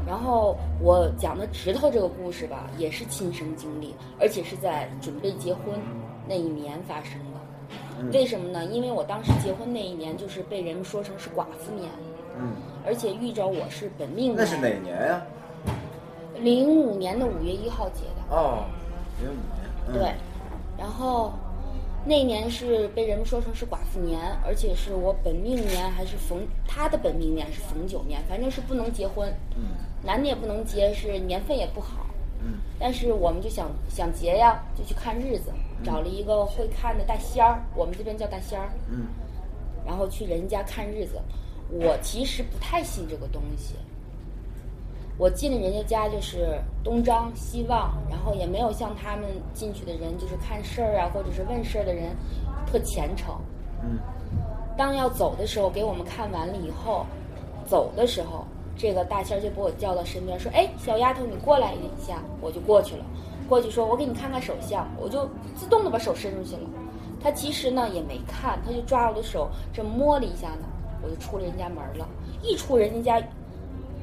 [0.05, 5.79] 然后我讲的指头这个故事吧，也是亲身经历，而且是在准备结婚
[6.27, 7.31] 那一年发生的。
[8.11, 8.65] 为什么呢？
[8.65, 11.87] 因为我当时结婚那一年，就是被人们说成是寡妇年，
[12.37, 12.53] 嗯，
[12.85, 15.21] 而且遇着我是本命年那是哪年，年呀、
[16.39, 18.35] 零五年的五月一号结的。
[18.35, 18.65] 哦，
[19.19, 19.69] 零五年。
[19.87, 20.13] 嗯、对，
[20.77, 21.33] 然后
[22.05, 29.63] 那年是被人们说成是寡妇年，而且是我本命年还是逢他的本命年是逢九年，反正是不能结婚，嗯。
[30.03, 32.07] 男的也不能结，是年份也不好。
[32.39, 32.59] 嗯。
[32.79, 35.51] 但是我们就想想结呀，就去看日子，
[35.83, 39.05] 找了一个会看的大仙儿，我们这边叫大仙儿，嗯。
[39.85, 41.21] 然后去人家看日子。
[41.71, 43.75] 我其实不太信这个东西，
[45.17, 52.15] 我进了人家家就是东张西望，然后也没有像他们进去的人就是看事儿啊，或者是问事儿的人
[52.65, 53.33] 特虔诚。
[53.83, 53.97] 嗯
[54.77, 57.05] 当要走的时候，给我们看完了以后，
[57.67, 63.05] 走的时候，这个大仙儿就把我叫到身边，说：“哎，小丫头，你过来一下。”我就过去了，
[63.47, 66.61] 过去说：“我给你看看手相。”我就自动的把手伸出去了。
[67.21, 70.65] 他其实呢也没看，他就抓我的手，这摸了一下呢，
[71.01, 72.07] 我就出了人家门了。
[72.41, 73.27] 一出人家家，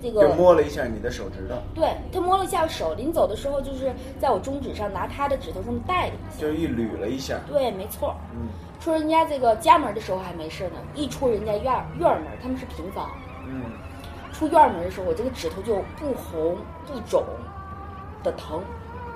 [0.03, 6.41] 这个就摸了一下你的手指头，对他摸了一下手，临走的时候就是在我中指上拿他的指头这么带了一下。
[6.41, 7.39] 就是一捋了一下。
[7.47, 8.15] 对，没错。
[8.33, 8.49] 嗯
[8.81, 13.11] 出人家这个家门的时候还没事呢，一出人家院儿院儿门，他们是平房，
[13.45, 13.65] 嗯
[14.33, 16.57] 出院儿门的时候，我这个指头就不红
[16.87, 17.25] 不肿
[18.23, 18.63] 的疼，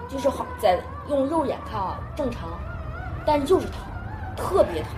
[0.09, 2.59] 就是好在用肉眼看啊正常，
[3.25, 3.77] 但是就是疼，
[4.37, 4.91] 特别疼，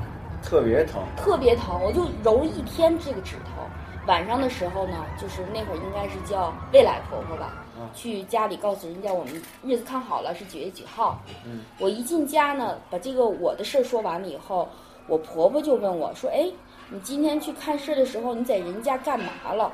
[0.45, 1.03] 特别疼。
[1.17, 3.63] 特别疼，我就揉了一天这个指头。
[4.07, 11.19] 晚上的时候呢，就是那会儿应该是叫未来婆婆吧，去家里告诉人家我们日子看好了是几月几号。
[11.47, 14.69] 嗯我一进家呢，把这个我的事儿说完了以后，
[15.07, 16.51] 我婆婆就问我说：“哎，
[16.91, 19.73] 你今天去看事儿的时候，你在人家干嘛了？”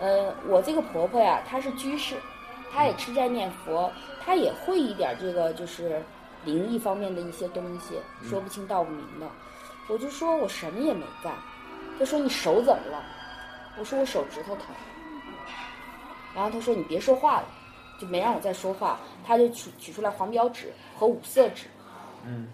[0.00, 2.16] 呃，我这个婆婆呀，她是居士，
[2.72, 3.88] 她也吃斋念佛，
[4.24, 6.02] 她也会一点这个就是
[6.44, 7.94] 灵异方面的一些东西，
[8.28, 9.26] 说不清道不明的。
[9.88, 11.32] 我就说我什么也没干，
[11.98, 13.04] 他说你手怎么了？
[13.78, 14.66] 我说我手指头疼。
[16.34, 17.46] 然后他说你别说话了，
[18.00, 21.66] 就没让我再说话，他就取取出来黄标纸和五色纸，
[22.24, 22.46] 嗯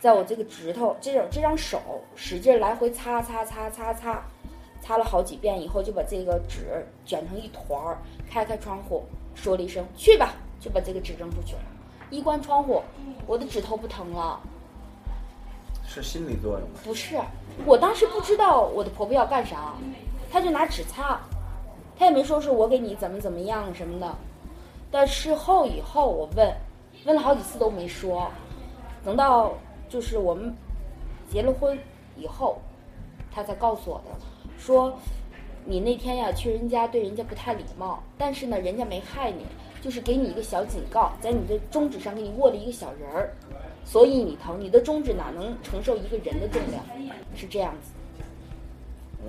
[0.00, 1.80] 在我这个指头这种这张手
[2.14, 4.22] 使劲来回擦擦擦擦擦，
[4.80, 7.98] 擦了好几遍以后，就把这个纸卷成一团儿，
[8.30, 11.62] 开开窗户，说了一声“去吧”，就把这个纸扔出去了。
[12.10, 12.82] 一关窗户，
[13.26, 14.40] 我的指头不疼了。
[15.86, 16.80] 是心理作用吗？
[16.84, 17.18] 不是，
[17.64, 19.74] 我当时不知道我的婆婆要干啥，
[20.30, 21.20] 她就拿纸擦，
[21.98, 24.14] 她也没说是我给你怎么怎么样什么的。
[24.90, 26.52] 但事后以后我问，
[27.04, 28.30] 问了好几次都没说，
[29.04, 29.54] 等到
[29.88, 30.54] 就是我们
[31.30, 31.78] 结了婚
[32.16, 32.58] 以后，
[33.32, 34.10] 她才告诉我的，
[34.58, 34.96] 说
[35.64, 39.46] 你那天呀去人家对人家不太礼貌，但是呢人家没害你，
[39.82, 43.32] 就是给你一个小警告，在你的中指上给你握了一个小人儿。
[43.86, 46.84] 所以你疼，你的中指哪能承受一个人的重量？
[47.34, 47.92] 是这样子。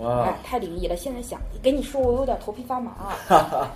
[0.01, 0.95] 哇哎，太灵异了！
[0.95, 2.91] 现在想跟你说，我有点头皮发麻，
[3.27, 3.71] 哈 哈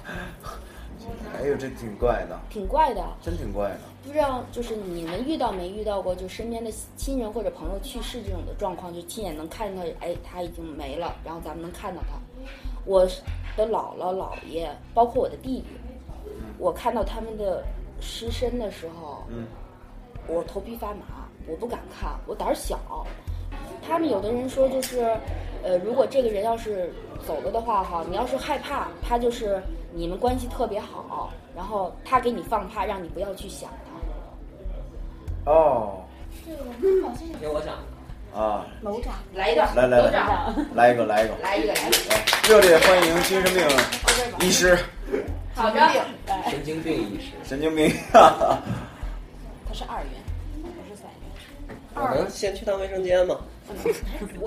[1.36, 3.04] 哎呦，这挺怪的，挺怪的。
[3.24, 3.80] 真挺怪的。
[4.04, 12.18] 不知道就是你们遇到没遇到过，就身边的亲人或者朋友去世这种的状况，就亲眼能看到，哎，他已经没了，然后咱们能看到他。
[12.86, 13.06] 我
[13.56, 15.66] 的姥姥、姥爷，包括我的弟弟，
[16.60, 17.64] 我看到他们的
[18.00, 19.46] 尸身的时候，嗯，
[20.28, 22.80] 我头皮发麻，我不敢看，我胆儿小。
[23.88, 25.00] 他们有的人说就是，
[25.64, 26.94] 呃，如果这个人要是
[27.26, 33.70] 走了的话，哈，你要是害怕，他就是你们关系特别好，然后他给你放怕，让你不要去想
[35.46, 35.52] 他。
[35.52, 36.04] 哦，
[36.46, 36.64] 这个
[37.02, 37.74] 好像听我讲，
[38.40, 40.04] 啊，楼长，来一段，来来来。
[40.06, 42.14] 楼长，来一个，来一个，来一个，来一个。
[42.14, 43.68] 哎热烈欢迎精神病
[44.40, 44.78] 医师，
[45.54, 45.80] 好的，
[46.50, 46.94] 神经病。
[46.94, 48.58] 医师，神经病，哈哈。
[49.72, 50.12] 他是二元，
[50.62, 51.30] 不是三元。
[51.96, 53.40] 我能先去趟卫生间吗？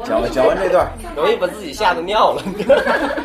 [0.04, 2.42] 讲完讲完这段，容易把自己吓得尿了。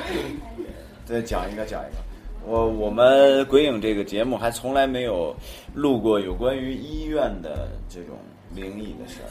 [1.06, 1.98] 再讲一个，讲一个。
[2.46, 5.36] 我我们鬼影这个节目还从来没有
[5.74, 8.18] 录过有关于医院的这种
[8.56, 9.28] 灵异的事儿。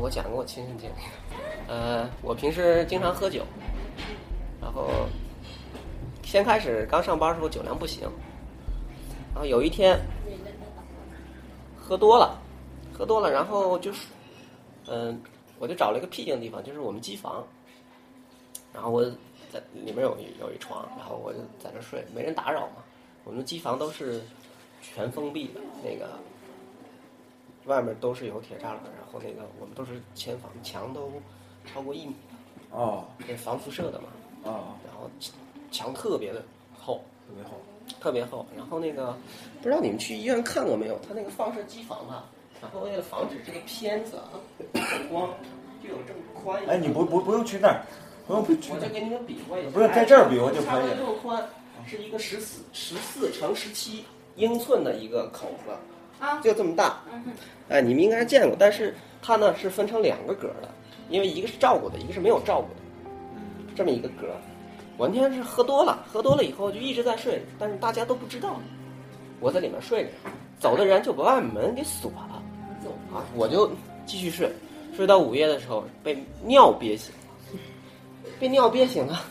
[0.00, 0.94] 我讲个我亲身经历。
[1.68, 3.42] 呃，我平时经常喝酒，
[4.62, 4.88] 然后
[6.22, 8.08] 先开始刚上班的时候酒量不行，
[9.36, 10.00] 然后有一天
[11.78, 12.40] 喝多了，
[12.96, 14.06] 喝多了，然后就是，
[14.86, 15.20] 嗯、
[15.58, 17.46] 我就找了一个僻静的地方，就是我们机房，
[18.72, 19.04] 然后我
[19.52, 22.76] 在里面有一有一床，然后我就在那睡，没人打扰嘛。
[23.24, 24.22] 我们机房都是
[24.80, 26.18] 全封闭的，那个
[27.66, 31.12] 外面都是有铁栅栏，然后那个我们都是前房，墙都
[31.66, 32.14] 超过一米
[32.70, 34.08] 的，哦那防辐射的嘛。
[34.44, 35.10] 哦，然后
[35.70, 36.42] 墙特别的
[36.74, 37.50] 厚，特别好。
[38.00, 38.46] 特别厚。
[38.56, 39.16] 然后那个
[39.62, 40.98] 不知道你们去医院看过没有？
[41.08, 42.24] 它那个放射机房啊，
[42.60, 44.38] 然后为了防止这个片子啊
[44.72, 45.28] 走光，
[45.82, 46.62] 就有这么宽。
[46.66, 47.82] 哎，你不不不用去那儿，
[48.26, 48.76] 不用去那。
[48.76, 51.48] 我就给你们比划一下，不是在这儿比划就可以差不多这么宽，
[51.86, 54.04] 是一个十四十四乘十七
[54.36, 55.72] 英寸的一个口子，
[56.24, 57.00] 啊就这么大。
[57.68, 60.68] 哎，你们应该是见过，但是它呢是分成两个格的，
[61.08, 64.28] 因为一个是照顾的，一个是没有照顾的，这么一个格。
[64.96, 68.56] 我那天是喝多了，喝多了以后就一直在睡，但是大家都不知道，
[69.40, 70.10] 我在里面睡着，
[70.58, 72.42] 走的人就把外面门给锁了，
[73.12, 73.70] 啊，我就
[74.06, 74.50] 继续睡，
[74.96, 77.60] 睡到午夜的时候被尿憋醒了，
[78.40, 79.22] 被尿憋醒了，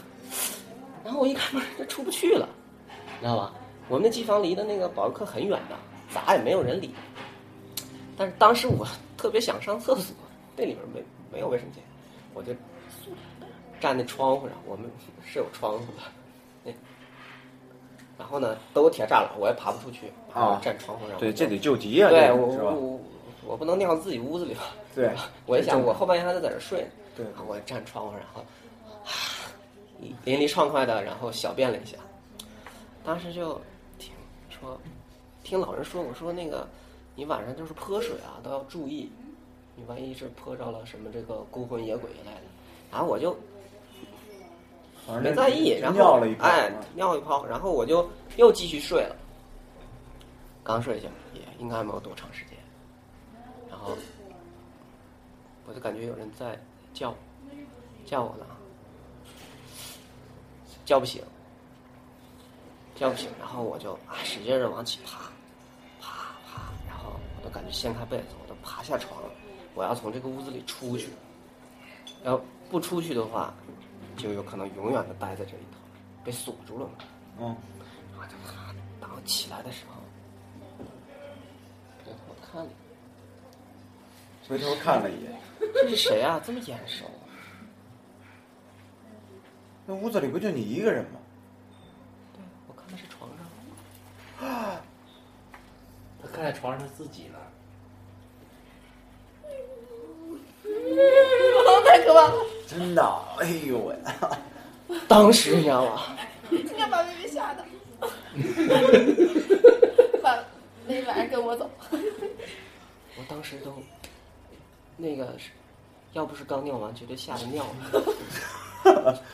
[1.04, 2.48] 然后我一开门就出不去了，
[2.88, 3.54] 你知道吧？
[3.88, 5.76] 我们那机房离的那个保卫科很远的，
[6.10, 6.94] 咋也没有人理。
[8.18, 10.16] 但是当时我特别想上厕所，
[10.56, 11.84] 那里面没没有卫生间，
[12.34, 12.54] 我就
[13.80, 14.90] 站在窗户上，我们
[15.26, 16.02] 是有窗户的，
[16.64, 16.72] 那
[18.18, 21.20] 然后呢都有铁栅栏，我也爬不出去，啊站窗户上。
[21.20, 22.48] 对，这得救急啊，对我？
[22.48, 23.00] 我
[23.46, 24.64] 我不能尿自己屋子里吧？
[24.96, 25.12] 对，
[25.46, 28.44] 我一想，我后半夜还得在这睡呢，对我站窗户，然后
[30.24, 31.98] 淋漓畅快的，然后小便了一下。
[33.04, 33.62] 当时就
[34.00, 34.12] 听
[34.50, 34.80] 说，
[35.44, 36.68] 听老人说，我说那个
[37.16, 39.12] 你晚上就是泼水啊，都要注意，
[39.76, 42.42] 你万一是泼着了什么这个孤魂野鬼一类的。
[42.92, 43.38] 然后我就
[45.06, 49.16] 反正没在意，然后尿了一泡，哎，尿一泡，然后我就又继续睡了。
[50.64, 52.58] 刚睡下也应该没有多长时间，
[53.70, 53.96] 然后
[55.68, 56.60] 我就感觉有人在
[56.92, 57.16] 叫我，
[58.04, 58.46] 叫我呢，
[60.86, 61.22] 叫不醒，
[62.96, 65.30] 叫不醒，然后我就啊使劲的往起爬，
[66.02, 69.30] 爬爬，然后我都感觉掀开被子，我都爬下床了，
[69.76, 71.10] 我要从这个屋子里出去，
[72.24, 72.42] 要
[72.72, 73.54] 不出去的话，
[74.16, 75.78] 就有可能永远的待在这里头，
[76.24, 76.94] 被锁住了嘛。
[77.40, 77.56] 嗯，
[78.14, 79.94] 然后就啪，当我起来的时候，
[82.06, 82.72] 回头看了，
[84.48, 85.34] 回头看了一眼，
[85.74, 86.40] 这是谁啊？
[86.46, 87.06] 这么眼熟？
[89.86, 91.20] 那屋子里不就你一个人吗？
[92.34, 93.46] 对，我看的是床上。
[94.48, 94.82] 啊
[96.22, 97.40] 他看在床上他自己了，
[101.86, 102.34] 太可怕了！
[102.68, 103.04] 真的，
[103.40, 103.96] 哎呦喂！
[105.08, 106.02] 当时你知道吗？
[106.50, 107.66] 今天把薇薇吓的，
[110.22, 110.44] 把
[110.86, 111.70] 那晚上跟我走。
[113.18, 113.74] 我当时都，
[114.98, 115.50] 那个是，
[116.14, 117.66] 要不是刚尿完，绝对吓得尿
[118.84, 119.20] 了。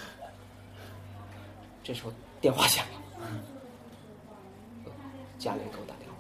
[1.83, 3.01] 这时候电话响了，
[5.37, 6.15] 家里人给我打电话，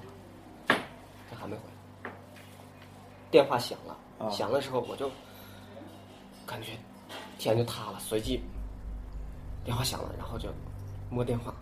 [1.29, 1.61] 他还没回
[2.03, 2.11] 来。
[3.29, 5.09] 电话响了，啊响的时候我就
[6.45, 6.73] 感觉
[7.43, 8.41] 天就塌了，随即
[9.63, 10.49] 电话响了，然后就
[11.09, 11.53] 摸电话，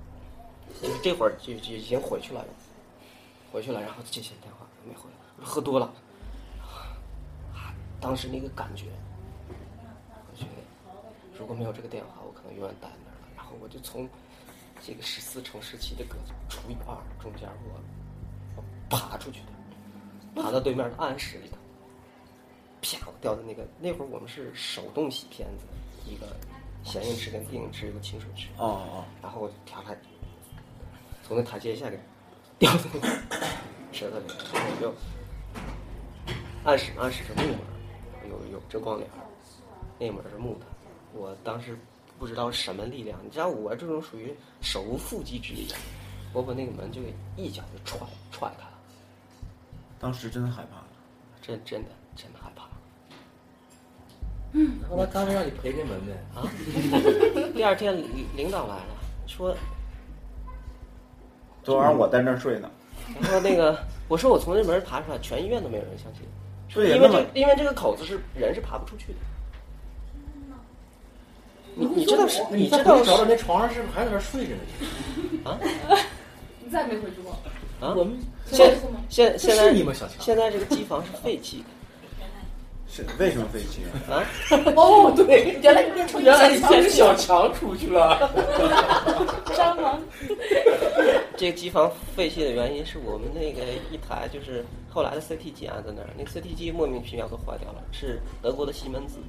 [0.81, 2.45] 就是这会儿就就已经回去了，
[3.51, 5.85] 回去了，然后接起了电话没回来，喝多了，
[7.53, 8.85] 啊，当时那个感觉
[11.37, 13.27] 如果没有这个电话，我可能永远待在那儿了。
[13.37, 14.07] 然后我就从
[14.85, 17.79] 这个十四乘十七的格子除以二中间我
[18.57, 21.55] 我爬出去的，爬到对面的暗室里头，
[22.81, 25.65] 啪，我掉在那个那会儿我们是手动洗片子，
[26.09, 26.27] 一个
[26.83, 29.97] 显影池跟定影池一个清水池，哦哦，然后我跳台，
[31.23, 31.99] 从那台阶下给
[32.57, 33.07] 掉到那个
[33.91, 34.93] 舌头里，然后就
[36.63, 37.59] 暗室暗室是木门，
[38.29, 39.09] 有有遮光帘，
[39.99, 40.65] 那门是木的。
[41.13, 41.77] 我当时
[42.17, 45.67] 不知道什么力量，你知道我这种属于手无缚鸡之力，
[46.33, 47.99] 我把那个门就给一脚就踹
[48.31, 48.79] 踹开了，
[49.99, 50.83] 当时真的害怕。
[51.41, 52.68] 真真的真的害怕。
[54.89, 56.13] 后他刚才让你陪这门呗。
[56.35, 56.47] 啊！
[57.53, 58.85] 第二天领领导来了，
[59.27, 59.55] 说，
[61.63, 62.69] 昨晚上我在那儿睡呢。
[63.21, 63.77] 然后那个
[64.07, 66.23] 我说我从这门爬出来，全医院都没有人相信，
[66.95, 69.19] 因为这因为这个口子是人是爬不出去的。
[71.75, 72.43] 你你知道是？
[72.51, 74.61] 你在知道是找的那床上是不是还在那睡着呢？
[75.45, 75.57] 啊？
[76.61, 77.31] 你再没回去过？
[77.79, 77.93] 啊？
[77.95, 78.75] 我们现
[79.07, 81.65] 现现在是你吗小强现在这个机房是废弃的。
[82.91, 84.15] 是为什么废弃啊？
[84.15, 84.25] 啊？
[84.75, 88.29] 哦，对，原来你变成原来以前是小强出去了。
[89.53, 90.01] 蟑螂。
[91.37, 93.61] 这个机房废弃的原因是我们那个
[93.91, 99.19] 一台就是后来的 CT 机安在那儿，那 CT 机莫名其妙都坏掉了，是德国的西门子。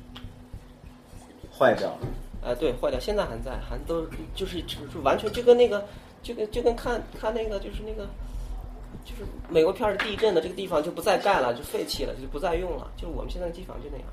[1.57, 1.99] 坏掉了。
[2.43, 5.87] 哎，对，坏掉，现在还在，还都就是就是完全就跟那个
[6.23, 8.09] 就跟就跟看看那个就是那个
[9.05, 12.91] 就是美国片儿地震的这个地方就不再盖了，就废弃了，就不再用了。
[12.97, 14.07] 就是我们现在机房就那样。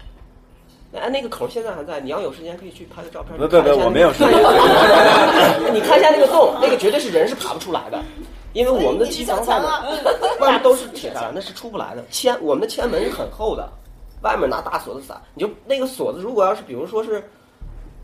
[0.94, 3.38] 哎，那个口现在还在，你要有时间可以去拍个照片。
[3.38, 4.30] 不不不，我没有时间。
[5.74, 8.02] 你看一下那个洞，那个绝对是人是爬不出来的，
[8.54, 9.70] 因为我们的机房外面
[10.40, 12.06] 外面都是铁栅栏，那是出不来的。
[12.10, 13.70] 铅我们的铅门是很厚的，
[14.22, 15.22] 外面拿大锁子撒。
[15.34, 17.22] 你就那个锁子，如果要是比如说是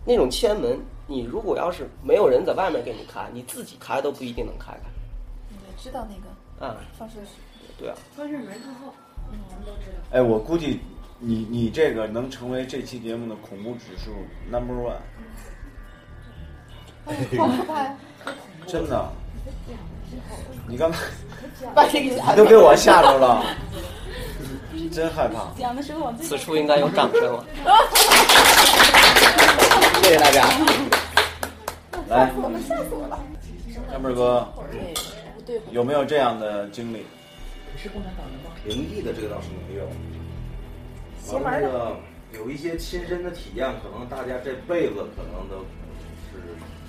[0.06, 0.78] 那种铅门，
[1.08, 4.90] 你如果要是没有人在外面给你开，你自己开都不一定能开开。
[5.50, 6.33] 你知道那个
[6.64, 7.16] 啊，放射。
[7.78, 7.95] 对啊。
[8.16, 8.93] 放射门之后，
[9.32, 9.97] 嗯，我们都知道。
[10.11, 10.80] 哎，我估计
[11.20, 14.11] 你你这个能成为这期节目的恐怖指数
[14.49, 14.95] number one。
[17.38, 17.95] 好可怕呀！
[18.66, 19.09] 真的。
[20.68, 20.99] 你刚才
[21.76, 23.43] 把这个你都给我吓着了，
[24.89, 25.51] 真害怕。
[25.59, 27.45] 讲的时候往此处应该有掌声了。
[30.01, 30.47] 谢谢大家。
[32.07, 33.20] 来，我们吓死我了。
[33.91, 34.14] 干妹儿
[35.60, 37.06] 哥，有没有这样的经历？
[37.76, 38.56] 是共产党的吗？
[38.66, 39.86] 灵异的这个倒是没有。
[41.24, 41.70] 邪门的完了
[42.32, 45.58] 那个有一些亲身的体验，可能大家这辈子可能都
[46.32, 46.39] 是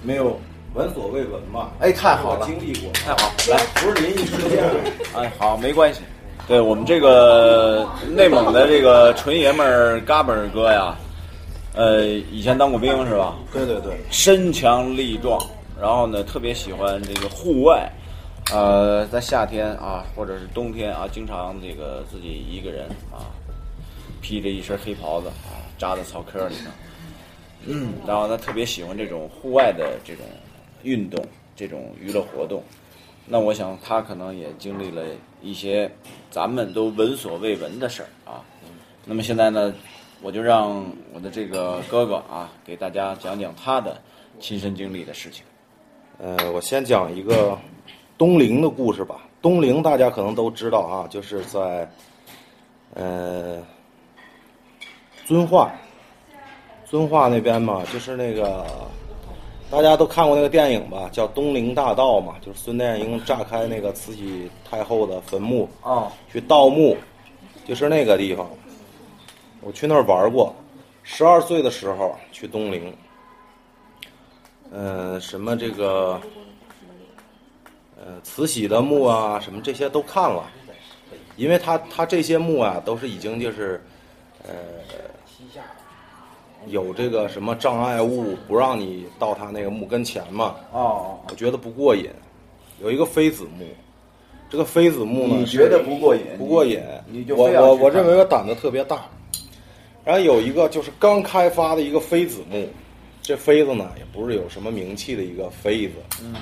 [0.02, 0.38] 没有
[0.74, 1.72] 闻所未闻吧。
[1.80, 4.64] 哎，太好了，经历过，太好，来，不是灵异事件。
[5.14, 6.02] 哎，好，没关系。
[6.46, 10.94] 对我们这个内蒙的这个纯爷们儿嘎嘣儿哥呀，
[11.72, 13.36] 呃，以前当过兵是吧？
[13.50, 15.40] 对对对，身强力壮，
[15.80, 17.90] 然后呢，特别喜欢这个户外，
[18.52, 23.26] 呃，在夏天啊，或者是冬天啊，经常这个自己一个人啊，
[24.20, 26.70] 披着一身黑袍子啊，扎在草坑里头，
[27.66, 30.24] 嗯，然后他特别喜欢这种户外的这种
[30.82, 31.24] 运动，
[31.56, 32.62] 这种娱乐活动。
[33.26, 35.02] 那我想他可能也经历了
[35.40, 35.90] 一些
[36.30, 38.44] 咱们都闻所未闻的事儿啊。
[39.06, 39.74] 那么现在呢，
[40.20, 44.00] 我就让我的这个哥哥啊，给大家讲讲他的
[44.38, 45.42] 亲身经历的事情。
[46.18, 47.58] 呃，我先讲一个
[48.16, 49.16] 东陵的故事吧。
[49.42, 51.88] 东陵大家可能都知道啊，就是在
[52.94, 53.62] 呃
[55.26, 55.72] 遵化，
[56.86, 58.64] 遵化那边嘛，就是那个
[59.70, 66.96] 大家都看过那个电影吧，叫《东陵大盗》嘛，就是孙殿英炸开那个慈禧太后的坟墓啊，去盗墓，
[67.66, 68.48] 就是那个地方。
[69.60, 70.54] 我去那儿玩过，
[71.02, 72.94] 十二岁的时候去东陵。
[74.70, 76.20] 嗯、什么这个，
[78.06, 80.44] 呃，慈禧的墓啊，什么这些都看了，
[81.36, 83.82] 因为他他这些墓啊，都是已经就是，
[84.46, 84.52] 呃，
[86.66, 90.56] 有这个什么障碍物不让你到他那个墓跟前嘛。
[90.70, 92.10] 哦，我觉得不过瘾。
[92.80, 93.64] 有一个妃子墓，
[94.50, 96.22] 这个妃子墓呢，你觉得不过瘾？
[96.36, 99.06] 不过瘾，你就我我我认为我胆子特别大。
[100.04, 102.68] 然后有一个就是刚开发的一个妃子墓，
[103.22, 106.34] 这妃子呢也不是有什么名气的一个妃子，嗯，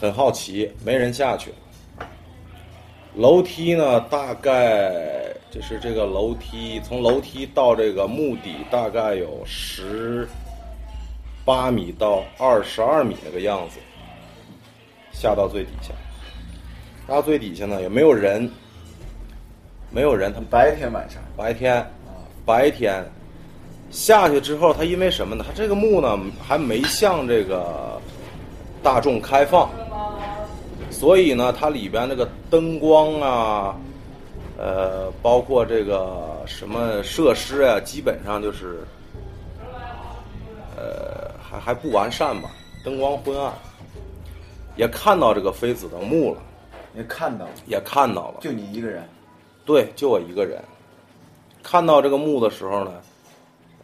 [0.00, 1.52] 很好奇，没人下去。
[3.14, 4.92] 楼梯呢，大概
[5.50, 10.28] 就是这个楼梯，从楼梯到这个墓底大概有十
[11.44, 13.78] 八米到二十二米那个样子，
[15.10, 15.88] 下到最底下。
[17.08, 18.48] 下到最底下呢，也没有人，
[19.90, 20.32] 没有人。
[20.32, 21.84] 他们白天晚上，白天，
[22.44, 23.02] 白天，
[23.90, 25.44] 下去之后，他因为什么呢？
[25.44, 27.97] 他这个墓呢还没像这个
[28.82, 29.68] 大众开放，
[30.90, 33.76] 所以呢，它里边那个灯光啊，
[34.56, 38.84] 呃，包括这个什么设施啊，基本上就是，
[40.76, 42.50] 呃，还还不完善吧，
[42.84, 43.52] 灯光昏暗。
[44.76, 46.40] 也看到这个妃子的墓了，
[46.94, 49.02] 也看到了，也看到了，就你一个人，
[49.64, 50.62] 对，就我一个人。
[51.64, 52.92] 看到这个墓的时候呢，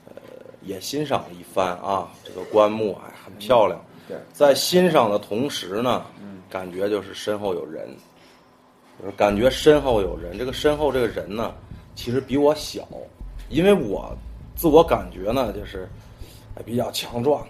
[0.06, 0.14] 呃，
[0.62, 3.78] 也欣赏了一番啊，这个棺木哎很漂亮。
[4.06, 6.04] 对，在欣赏的同时呢，
[6.50, 7.88] 感觉就是身后有人，
[9.00, 10.38] 就是感觉身后有人。
[10.38, 11.54] 这个身后这个人呢，
[11.94, 12.86] 其实比我小，
[13.48, 14.16] 因为我
[14.54, 15.88] 自我感觉呢就是
[16.56, 17.40] 哎比较强壮。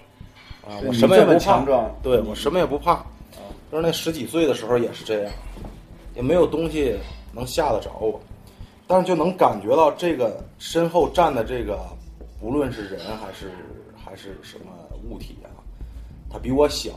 [0.66, 1.38] 啊，我什么也不怕。
[1.38, 3.04] 强壮，对我什么也不怕。
[3.70, 5.32] 就是那十几岁的时候也是这样，
[6.14, 6.96] 也没有东西
[7.32, 8.20] 能吓得着我，
[8.86, 11.78] 但是就能感觉到这个身后站的这个，
[12.40, 13.50] 不论是人还是
[13.96, 14.66] 还是什么
[15.10, 15.50] 物体啊，
[16.34, 16.90] 它比我小，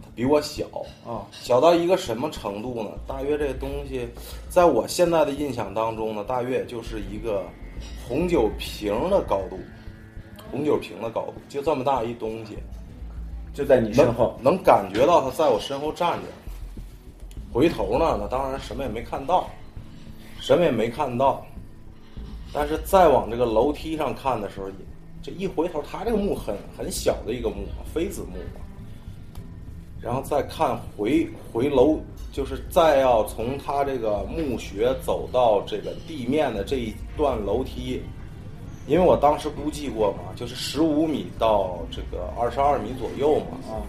[0.00, 0.64] 他比我小
[1.04, 2.90] 啊，小到一个什么程度呢？
[3.04, 4.08] 大约这东西，
[4.48, 7.42] 在我现在的印象当中呢，大约也就是一个
[8.06, 9.58] 红酒瓶的高度，
[10.52, 12.58] 红酒瓶的高度，就这么大一东西。
[13.52, 16.28] 就在你身后，能能感觉到他在我身后站着。
[17.52, 19.50] 回头呢，那当然什么也没看到，
[20.38, 21.44] 什么也没看到。
[22.52, 24.74] 但是再往这个楼梯上看的时候，也
[25.30, 28.60] 这一回头，他这个墓很很小的一个墓嘛，妃子墓嘛。
[30.00, 31.98] 然后再看回回楼，
[32.32, 38.02] 就是再要从他这个墓穴走到这个地面的这一段楼梯，
[38.86, 43.82] 因为我当时估计过嘛，就是十五米到这个二十二米左右嘛，啊，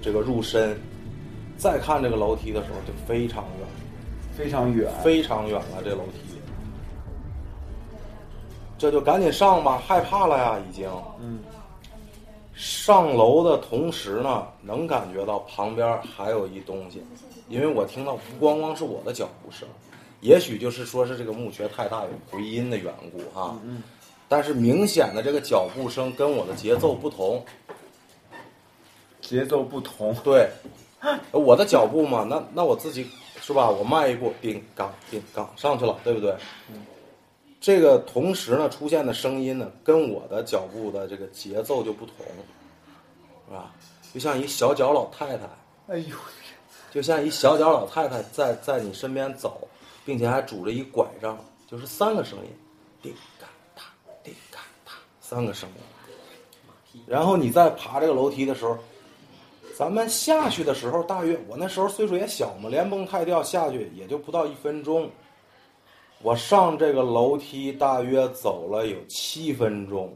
[0.00, 0.76] 这个入深。
[1.56, 3.68] 再看这个楼梯的时候，就非常远，
[4.32, 5.82] 非常远，非常远了。
[5.84, 6.29] 这楼梯，
[8.80, 10.88] 这就赶紧上吧，害怕了呀，已经。
[11.20, 11.38] 嗯。
[12.54, 17.04] 上楼的同时呢，能感觉到旁边还有一东西，
[17.50, 19.68] 因为我听到不光光是我的脚步声，
[20.22, 23.54] 也许就是说是这个墓穴太大有回音的缘故哈。
[23.64, 23.82] 嗯。
[24.28, 27.44] 但是明显的这个脚步声跟我的节奏不同，
[29.20, 30.14] 节奏不同。
[30.24, 30.48] 对，
[31.32, 33.06] 我的脚步嘛，那那我自己
[33.42, 33.68] 是吧？
[33.68, 36.34] 我迈一步，叮当叮当上去了，对不对？
[37.60, 42.14] 这个同时呢，出现的声音呢，跟我的脚步的这个节奏就不同，
[43.46, 43.70] 是吧？
[44.14, 45.44] 就像一小脚老太太，
[45.88, 46.16] 哎呦，
[46.90, 49.68] 就像一小脚老太太在在你身边走，
[50.06, 51.38] 并且还拄着一拐杖，
[51.70, 52.50] 就是三个声音，
[53.02, 53.46] 叮嘎
[53.76, 53.82] 哒，
[54.24, 57.02] 叮嘎哒，三个声音。
[57.06, 58.78] 然后你在爬这个楼梯的时候，
[59.76, 65.10] 咱们下去的时候，大约我那时候岁数也小嘛，连蹦带跳下去也就不到一分钟。
[66.22, 70.14] 我上这个楼梯大约走了有七分钟，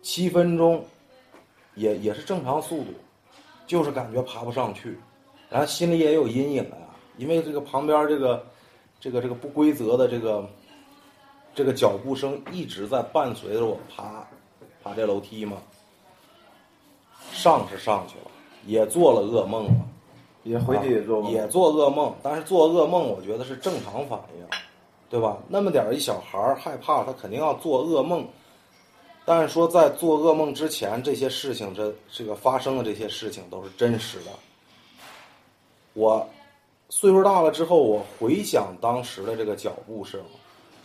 [0.00, 0.82] 七分钟，
[1.74, 2.94] 也也是正常速度，
[3.66, 4.98] 就是感觉爬不上去，
[5.50, 6.76] 然后心里也有阴影了，
[7.18, 8.46] 因为这个旁边这个
[8.98, 10.48] 这个这个不规则的这个
[11.54, 14.26] 这个脚步声一直在伴随着我爬
[14.82, 15.58] 爬这楼梯嘛。
[17.32, 18.30] 上是上去了，
[18.64, 19.88] 也做了噩梦了。
[20.46, 24.46] 也回去也做，也做噩梦，但是做噩梦，我觉得是正常反应，
[25.10, 25.36] 对吧？
[25.48, 28.24] 那么点儿一小孩儿害怕，他肯定要做噩梦。
[29.24, 34.30] 但是说在做噩梦之前，这些事情，这这个发生的这些事情都是真实的。
[35.94, 36.24] 我
[36.90, 40.20] 岁数大了之后，我回想当时的这个脚步声，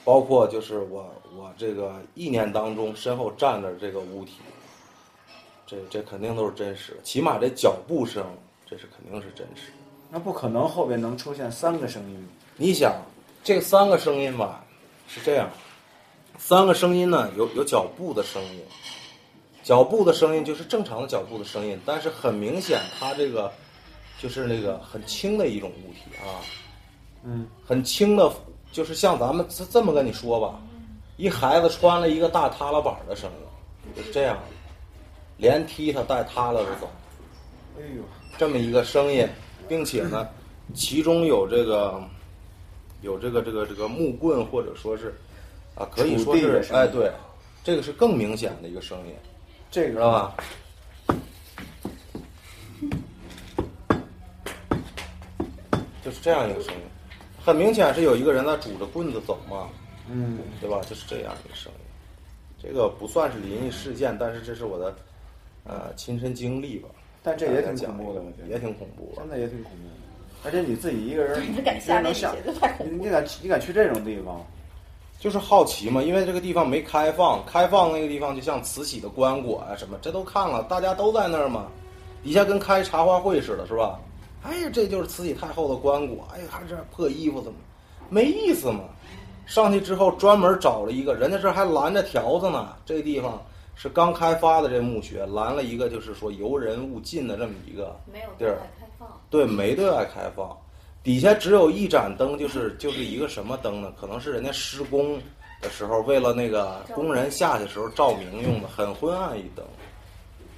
[0.04, 1.06] 包括就是我
[1.38, 4.38] 我这个意念当中身后站着这个物体，
[5.68, 8.26] 这这肯定都是真实的，起码这脚步声。
[8.72, 9.64] 这是肯定是真实，
[10.10, 12.30] 那不可能后边能出现三个声音。
[12.56, 12.96] 你想，
[13.44, 14.64] 这三个声音吧，
[15.10, 15.50] 是这样，
[16.38, 18.62] 三个声音呢，有有脚步的声音，
[19.62, 23.52] 脚步的声音就是正常的脚步的声音，但是很明显，它这个
[24.18, 26.40] 就是那个很轻的一种物体啊，
[27.26, 28.32] 嗯，很轻的，
[28.72, 30.62] 就是像咱们这这么跟你说吧，
[31.18, 34.40] 一孩子穿了一个大踏拉板的声音，就是这样，
[35.36, 36.90] 连踢他带踏拉着走，
[37.78, 38.04] 哎呦。
[38.38, 39.28] 这么一个声音，
[39.68, 40.28] 并且呢，
[40.74, 42.02] 其中有这个，
[43.02, 45.14] 有这个这个这个木棍，或者说是，
[45.76, 47.12] 啊，可以说是，哎，对，
[47.64, 49.14] 这个是更明显的一个声音，
[49.70, 50.36] 这个知道吧？
[56.04, 56.82] 就是这样一个声音，
[57.44, 59.70] 很明显是有一个人在拄着棍子走嘛，
[60.10, 60.82] 嗯，对吧？
[60.90, 61.80] 就是这样一个声音，
[62.60, 64.96] 这个不算是灵异事件，但是这是我的
[65.64, 66.90] 呃亲身经历吧。
[67.24, 69.94] 但这也挺恐怖的，也挺恐怖，真的也挺恐怖的。
[70.44, 72.28] 而且你自己一个人，你敢下那些？
[72.84, 74.44] 你你敢你敢去这种地方？
[75.20, 81.68] 就是好奇嘛，因为这个地方没开放，开放那个地方就像慈禧的棺椁啊什么，这都看了，大家都在那儿嘛，
[82.24, 84.00] 底下跟开茶话会似的，是吧？
[84.42, 87.58] 哎呀，这就是慈禧太后的棺椁，哎呀，还这破衣服怎么，
[88.10, 88.80] 没意思嘛。
[89.46, 93.40] 上去之后专门找了一个，人家这还拦着条子呢，这地方
[93.82, 98.60] 是刚开发的这墓穴，拦了一个就是说游人勿进的这么一个没有地儿
[99.28, 100.56] 对没对外开放，
[101.02, 103.92] 底下只有一盏灯，就是就是一个什么灯呢？
[104.00, 105.20] 可能是人家施工
[105.62, 109.66] 的时候，为了那个工人下去的时候照明用的，很昏暗一灯，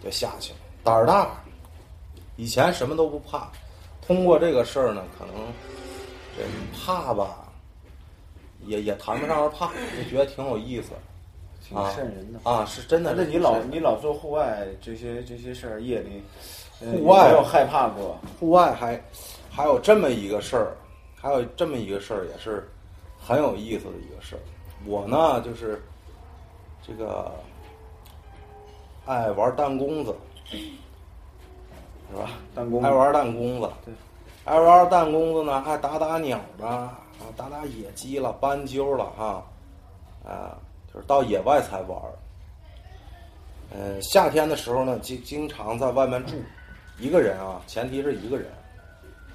[0.03, 0.59] 就下去了。
[0.83, 1.41] 胆儿大，
[2.35, 3.49] 以前什么都不怕，
[4.05, 5.33] 通过这个事儿呢，可能
[6.37, 6.43] 这
[6.77, 7.47] 怕吧，
[8.65, 9.67] 也也谈不上是怕，
[9.97, 10.89] 就觉得挺有意思
[11.63, 12.39] 挺啊瘆人的。
[12.43, 13.13] 啊，是真的。
[13.15, 16.21] 那你老你老做户外这些这些事儿，夜里
[16.81, 18.17] 呃户外有没有害怕过？
[18.39, 19.01] 户外还
[19.49, 20.75] 还有这么一个事儿，
[21.15, 22.69] 还有这么一个事儿也是
[23.17, 24.39] 很有意思的一个事儿。
[24.85, 25.81] 我呢就是
[26.85, 27.31] 这个
[29.05, 30.13] 爱玩弹弓子，
[30.51, 32.31] 是吧？
[32.53, 33.93] 弹弓爱玩弹弓子，对，
[34.43, 36.99] 爱玩弹弓子呢，爱打打鸟的，啊，
[37.37, 39.45] 打打野鸡了、斑鸠了哈，
[40.25, 40.57] 啊，
[40.93, 42.13] 就是到野外才玩儿。
[43.71, 46.35] 呃，夏天的时候呢，经经常在外面住，
[46.99, 48.47] 一个人啊，前提是一个人，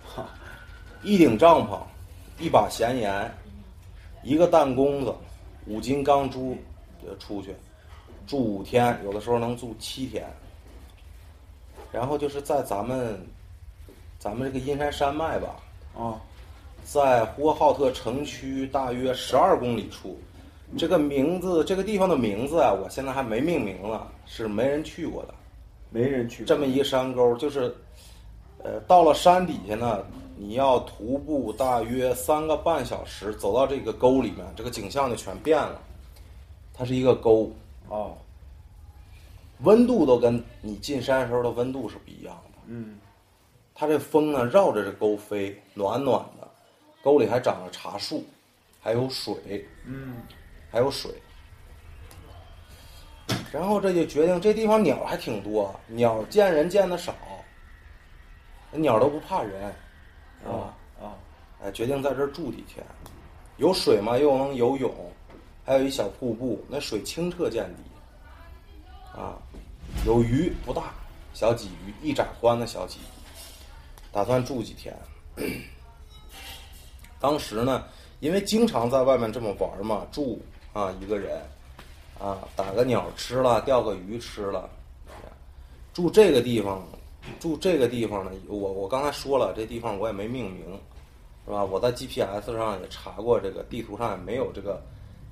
[0.06, 0.28] 哈，
[1.02, 1.80] 一顶帐篷，
[2.38, 3.28] 一把闲盐，
[4.22, 5.12] 一个弹弓子，
[5.66, 6.56] 五斤钢珠，
[7.02, 7.52] 就出去
[8.28, 10.24] 住五天，有的时候能住七天。
[11.90, 13.18] 然后就是在咱们
[14.20, 15.56] 咱们这个阴山山脉吧，
[15.96, 16.20] 啊，
[16.84, 20.16] 在呼和浩特城区大约十二公里处，
[20.76, 25.34] 这个名字这个地方的名字啊，我现在还没命名呢，是没人去过的。
[25.90, 26.46] 没人去过。
[26.46, 27.74] 这么一个山沟，就是，
[28.62, 30.04] 呃，到了山底下呢，
[30.36, 35.80] 你要徒步大约三个半小时，走到这个沟里面，这个景象就全变了。
[36.74, 37.50] 它是一个沟，
[37.88, 38.16] 哦，
[39.62, 42.58] 温度都跟你进山时候的温度是不一样的。
[42.66, 42.98] 嗯，
[43.74, 46.46] 它这风呢绕着这沟飞，暖暖的，
[47.02, 48.22] 沟里还长着茶树，
[48.80, 50.16] 还有水，嗯，
[50.78, 51.10] 还有水。
[53.50, 57.12] 然后这就决定这地方鸟还挺多，鸟见人见的少，
[58.70, 59.74] 鸟都不怕人，
[60.46, 60.72] 啊
[61.02, 61.18] 啊，
[61.60, 62.86] 哎，决定在这儿住几天，
[63.56, 64.94] 有水嘛，又能游泳，
[65.64, 67.82] 还有一小瀑布，那水清澈见底，
[69.18, 69.34] 啊，
[70.06, 70.94] 有鱼不大，
[71.34, 73.00] 小鲫鱼，一掌宽的小鲫鱼，
[74.12, 74.96] 打算住几天。
[77.18, 77.84] 当时呢，
[78.20, 80.40] 因为经常在外面这么玩嘛，住
[80.78, 81.40] 啊一个人，
[82.20, 84.70] 啊打个鸟吃了，钓个鱼吃了，
[85.92, 86.86] 住这个地方，
[87.40, 90.64] 住这个地方呢，我我刚才说了，这地方我也没命名，
[91.44, 91.64] 是吧？
[91.64, 94.80] 我在 GPS 上也查过，这个地图上也没有这个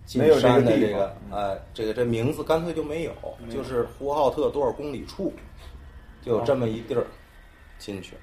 [0.04, 3.12] 进没有这个山的这个，哎，这个这名字干脆就没有，
[3.48, 5.32] 就是呼和浩特多少公里处，
[6.22, 7.06] 就有这么一地儿
[7.78, 8.14] 进去。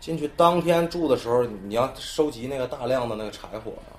[0.00, 3.93] 进去当天住的时候，你要收集那个大量的那个柴火嘛，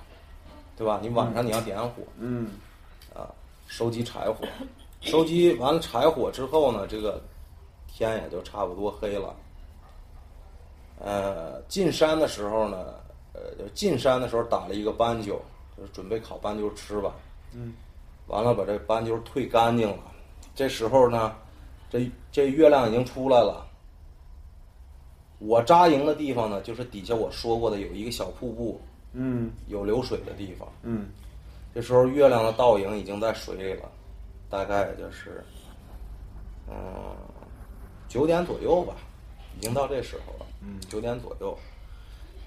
[0.76, 1.00] 对吧？
[1.02, 2.50] 你晚上你要点火，嗯，
[3.14, 3.32] 啊，
[3.66, 4.46] 收集柴火，
[5.00, 7.22] 收集完了柴火之后呢，这个
[7.86, 9.34] 天也就差不多黑了。
[10.98, 12.94] 呃，进山的时候呢，
[13.32, 15.40] 呃，就进山的时候打了一个斑鸠，
[15.76, 17.14] 就是准备烤斑鸠吃吧。
[17.54, 17.72] 嗯，
[18.26, 19.98] 完了把这斑鸠退干净了，
[20.54, 21.34] 这时候呢，
[21.90, 23.66] 这这月亮已经出来了。
[25.38, 28.80] 我扎营的地方呢，就是底下我说过的有一个小瀑布，
[29.16, 30.68] 嗯有流水的地方。
[30.82, 31.08] 嗯，
[31.74, 33.90] 这时候月亮的倒影已经在水里了，
[34.50, 35.42] 大概也就是，
[36.68, 36.76] 嗯，
[38.08, 38.94] 九点左右吧，
[39.58, 40.46] 已经到这时候了。
[40.62, 41.56] 嗯九点左右，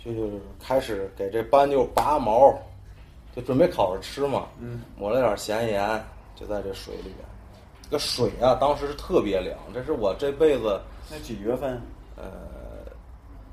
[0.05, 2.53] 就是开始给这斑鸠拔毛，
[3.36, 4.47] 就准备烤着吃嘛。
[4.59, 6.03] 嗯，抹了点咸盐，
[6.36, 7.15] 就在这水里边。
[7.84, 11.82] 这个水啊，当时是特别凉，这是我这辈子那几月份？
[12.15, 12.26] 呃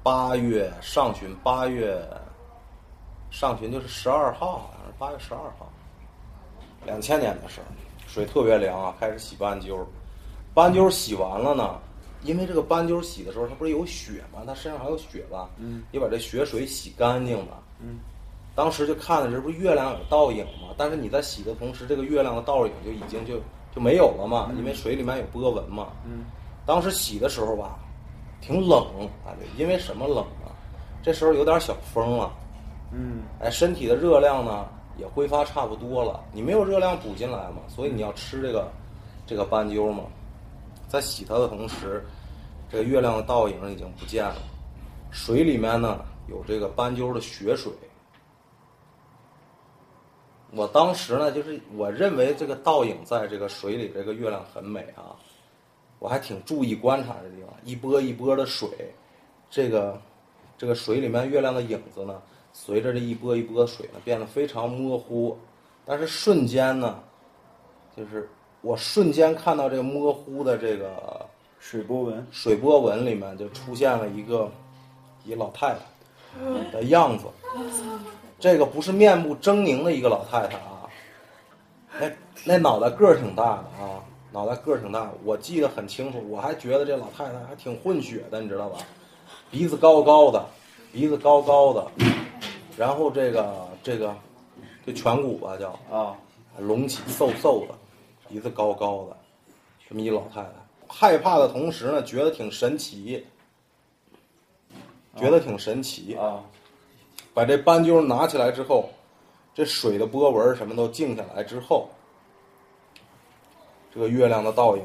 [0.02, 2.00] 八月上旬，八月
[3.30, 5.70] 上旬就是十二号，好像是八月十二号，
[6.84, 7.66] 两千年的事儿，
[8.06, 9.86] 水特别凉啊，开始洗斑鸠，
[10.54, 11.78] 斑鸠洗完了呢，
[12.22, 14.42] 因为这个斑鸠洗的时候它不是有血吗？
[14.46, 15.50] 它身上还有血吧？
[15.58, 17.62] 嗯，也把这血水洗干净了。
[17.80, 17.98] 嗯，
[18.54, 20.74] 当时就看的这不是月亮有倒影吗？
[20.78, 23.38] 但是你在洗的同时，这个月亮的倒影就已经就
[23.74, 25.88] 就没有了嘛，因为水里面有波纹嘛。
[26.06, 26.24] 嗯，
[26.64, 27.78] 当时洗的时候吧，
[28.40, 28.86] 挺冷
[29.26, 30.48] 啊，因为什么冷啊？
[31.02, 32.32] 这时候有点小风了，
[32.92, 38.70] 嗯哎，身体的热量呢也挥发差不多了，你没有热量补进来嘛，所以你要吃这个
[39.26, 40.04] 这个斑鸠嘛。
[40.88, 42.04] 在洗它的同时，
[42.70, 44.36] 这个月亮的倒影已经不见了，
[45.10, 47.72] 水里面呢有这个斑鸠的血水，
[50.52, 55.16] 我当时呢，就是我认为这个倒影在这个水里，这个月亮很美啊，
[55.98, 58.68] 我还挺注意观察这地方，一波一波的水，
[59.50, 60.00] 这个
[60.56, 62.22] 这个水里面月亮的影子呢，
[62.58, 65.36] 随着这一波一波的水呢，变得非常模糊，
[65.84, 66.98] 但是瞬间呢，
[67.94, 68.30] 就是
[68.62, 71.26] 我瞬间看到这个模糊的这个
[71.60, 74.50] 水波纹，水波纹里面就出现了一个
[75.26, 77.26] 一老太太的样子，
[78.40, 80.88] 这个不是面目狰狞的一个老太太啊，
[82.00, 82.10] 那
[82.42, 84.02] 那脑袋个儿挺大的啊，
[84.32, 88.78] 脑袋个儿挺大，我记得很清楚，我还觉得这老太太还挺混血的，你知道吧？
[89.50, 90.42] 鼻子高高的，
[90.90, 91.86] 鼻子高高的，
[92.76, 94.14] 然后这个这个
[94.84, 96.16] 这颧骨吧叫啊，
[96.58, 97.74] 隆起瘦瘦的，
[98.28, 99.16] 鼻子高高的，
[99.88, 100.50] 这么一老太太，
[100.86, 103.24] 害怕的同时呢，觉得挺神奇，
[105.16, 106.14] 觉得挺神奇。
[106.14, 106.42] 啊。
[107.32, 108.88] 把这斑鸠拿起来之后，
[109.54, 111.90] 这水的波纹什么都静下来之后，
[113.92, 114.82] 这个月亮的倒影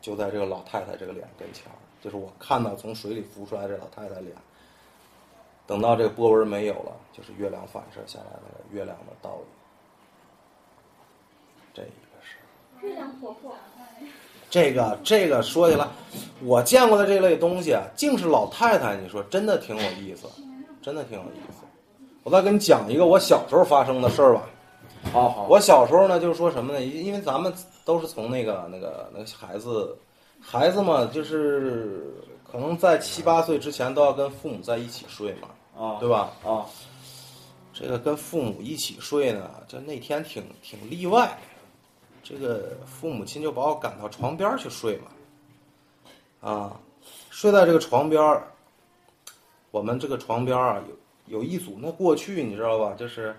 [0.00, 4.34] 就在这个老太太这个脸跟前儿，就是我看到从水里浮出来这老太太脸。
[5.68, 9.44] 等到这个波纹没有了，就是月亮反射下来那个月亮的倒影。
[11.74, 13.52] 这一个是月亮婆婆，
[14.48, 15.86] 这个这个说起来，
[16.42, 18.96] 我见过的这类东西啊，竟是老太太。
[18.96, 20.26] 你说真的挺有意思，
[20.80, 21.66] 真的挺有意思。
[22.22, 24.48] 我再跟你讲一个我小时候发生的事儿吧。
[25.12, 26.80] 好好，我小时候呢，就是说什么呢？
[26.80, 27.52] 因因为咱们
[27.84, 29.94] 都是从那个那个那个孩子，
[30.40, 32.14] 孩子嘛，就是
[32.50, 35.48] 可能在七八岁之前都要跟父母在一起睡嘛，
[35.78, 36.32] 啊，对吧？
[36.44, 36.66] 啊，
[37.72, 41.38] 这个跟父母一起睡呢，就那天挺挺例外，
[42.22, 46.80] 这个父母亲就把我赶到床边去睡嘛，啊，
[47.30, 48.48] 睡在这个床边儿，
[49.70, 50.82] 我们这个床边啊
[51.26, 53.36] 有有一组，那过去你知道吧，就是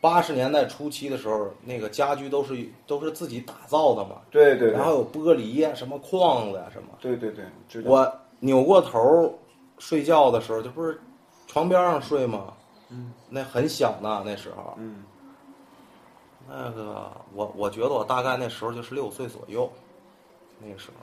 [0.00, 9.36] 八十年代初期的时候，那个家居都是都是自己打造的嘛，对对，然后有玻璃呀、什么框子呀、什么，对对对，我扭过头
[9.78, 11.00] 睡觉的时候，这不是
[11.54, 12.52] 床边上睡吗？
[12.88, 14.74] 嗯，那很小呢，那时候。
[14.76, 15.04] 嗯，
[16.48, 19.70] 那个我我觉得我大概那时候就是六岁左右，
[20.58, 20.96] 那个时候，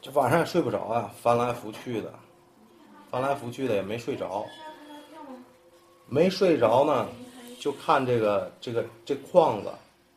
[0.00, 2.14] 就晚上也睡不着啊，翻来覆去的，
[3.10, 4.46] 翻来覆去的也没睡着，
[6.06, 7.08] 没睡着呢，
[7.58, 9.72] 就看这个这个这框子，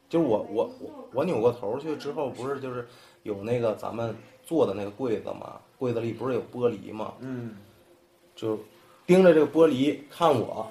[0.10, 2.88] 就是我我我我扭过头去之后，不是就是
[3.24, 7.58] 有那个咱们做的那个柜子嘛，柜子里不是有玻璃嘛，嗯，
[8.36, 8.60] 就
[9.06, 10.68] 盯着这个玻璃看我，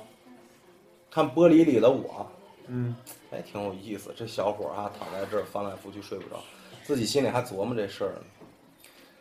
[1.11, 2.27] 看玻璃里的我，
[2.69, 2.95] 嗯，
[3.31, 4.13] 哎，挺有意思。
[4.17, 6.41] 这小伙儿啊，躺在这儿翻来覆去睡不着，
[6.85, 8.23] 自己心里还琢磨这事儿呢。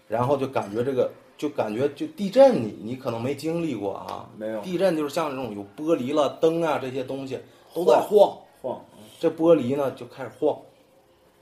[0.07, 4.29] 然后就感觉这个，就感觉就地震你，你可能没经历过啊。
[4.37, 7.39] 没有地震就是像这种有玻璃了、灯啊这些东西
[7.73, 8.83] 都在晃，晃，
[9.19, 10.57] 这玻璃呢就开始晃，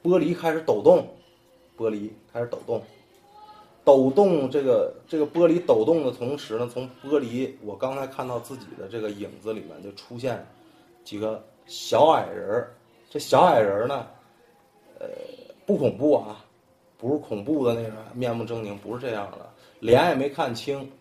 [0.03, 1.07] 玻璃开始抖动，
[1.77, 2.81] 玻璃开始抖动，
[3.87, 10.45] 抖动这个这个玻璃抖动的同时呢，从玻璃我刚才看到自己的这个影子里面就出现
[11.05, 12.73] 几个小矮人儿，
[13.09, 14.05] 这小矮人儿呢，
[14.99, 15.07] 呃，
[15.65, 16.43] 不恐怖啊，
[16.97, 20.91] 不是恐怖的那个面目狰狞，不是这样的，脸也没看清，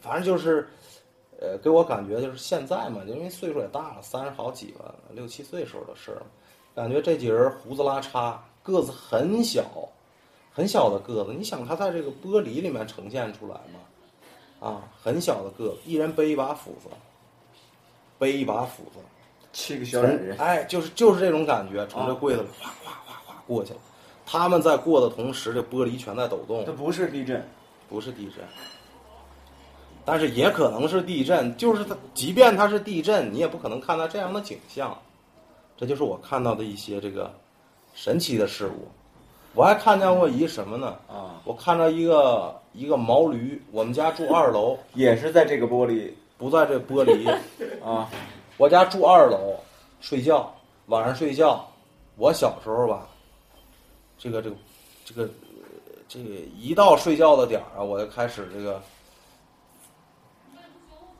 [0.00, 0.66] 反正就是。
[1.38, 6.22] 呃，给我感觉就是现在嘛，因为岁数也大了，三十好几了，六七岁时候的事儿，
[6.74, 9.62] 感觉这几人胡子拉碴，个子很小，
[10.56, 11.34] 很小的个子。
[11.34, 13.78] 你想他在这个玻璃里面呈现出来吗？
[14.58, 16.88] 啊，很小的个子，一人背一把斧子，
[18.18, 18.98] 背一把斧子，
[19.52, 23.80] 七个小矮人，哎，就是就是这种感觉，从这柜子里哗哗哗哗过去了。
[24.24, 27.46] 他们在过的同时，这玻璃全在抖动这，不是地震，
[27.86, 28.42] 不是地震，
[30.06, 31.54] 但是也可能是地震。
[31.58, 34.96] 就是它，即便它是地震，你也不可能看到这样的景象。
[35.76, 37.30] 这就是我看到的一些这个
[37.94, 38.88] 神奇的事物。
[39.56, 40.88] 我还看见过一什么呢？
[41.08, 46.12] 啊，我看到一个一个毛驴，我们家住二楼， 也是在这个玻璃。
[46.36, 47.26] 不在这玻璃。
[47.82, 48.10] 啊，
[48.58, 49.56] 我家住二楼，
[50.02, 50.54] 睡觉
[50.88, 51.66] 晚上睡觉，
[52.16, 53.08] 我小时候吧，
[54.18, 54.56] 这个这个
[55.06, 56.28] 这个呃这个
[56.58, 58.82] 一到睡觉的点儿啊，我就开始这个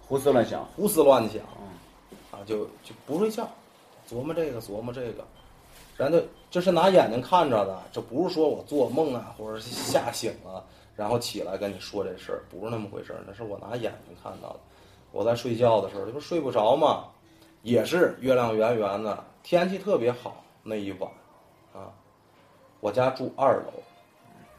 [0.06, 1.40] 胡思乱想，胡思乱想，
[2.30, 3.48] 啊，就就不睡觉，
[4.06, 5.24] 琢磨这个琢磨这个，
[5.96, 14.60] 然后就这是拿眼睛看着的，这不是说我做梦啊，或者是吓醒了，然后起来跟你说这事儿，不是那么回事儿，那是我拿眼睛看到的。
[15.12, 17.06] 我在睡觉的时候，这不睡不着嘛，
[17.62, 21.10] 也是月亮圆圆的，天气特别好那一晚，
[21.72, 21.90] 啊，
[22.80, 23.72] 我家住二楼，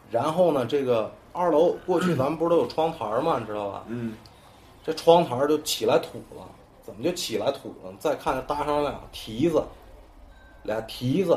[0.10, 3.84] 然后呢，这个二楼过去咱们不是都有窗台儿嘛，你知道吧？
[3.88, 4.16] 嗯，
[4.84, 6.48] 这窗台儿就起来土了，
[6.82, 7.94] 怎么就起来土了？
[8.00, 9.64] 再看搭上俩蹄子，
[10.68, 11.32] 俩蹄子，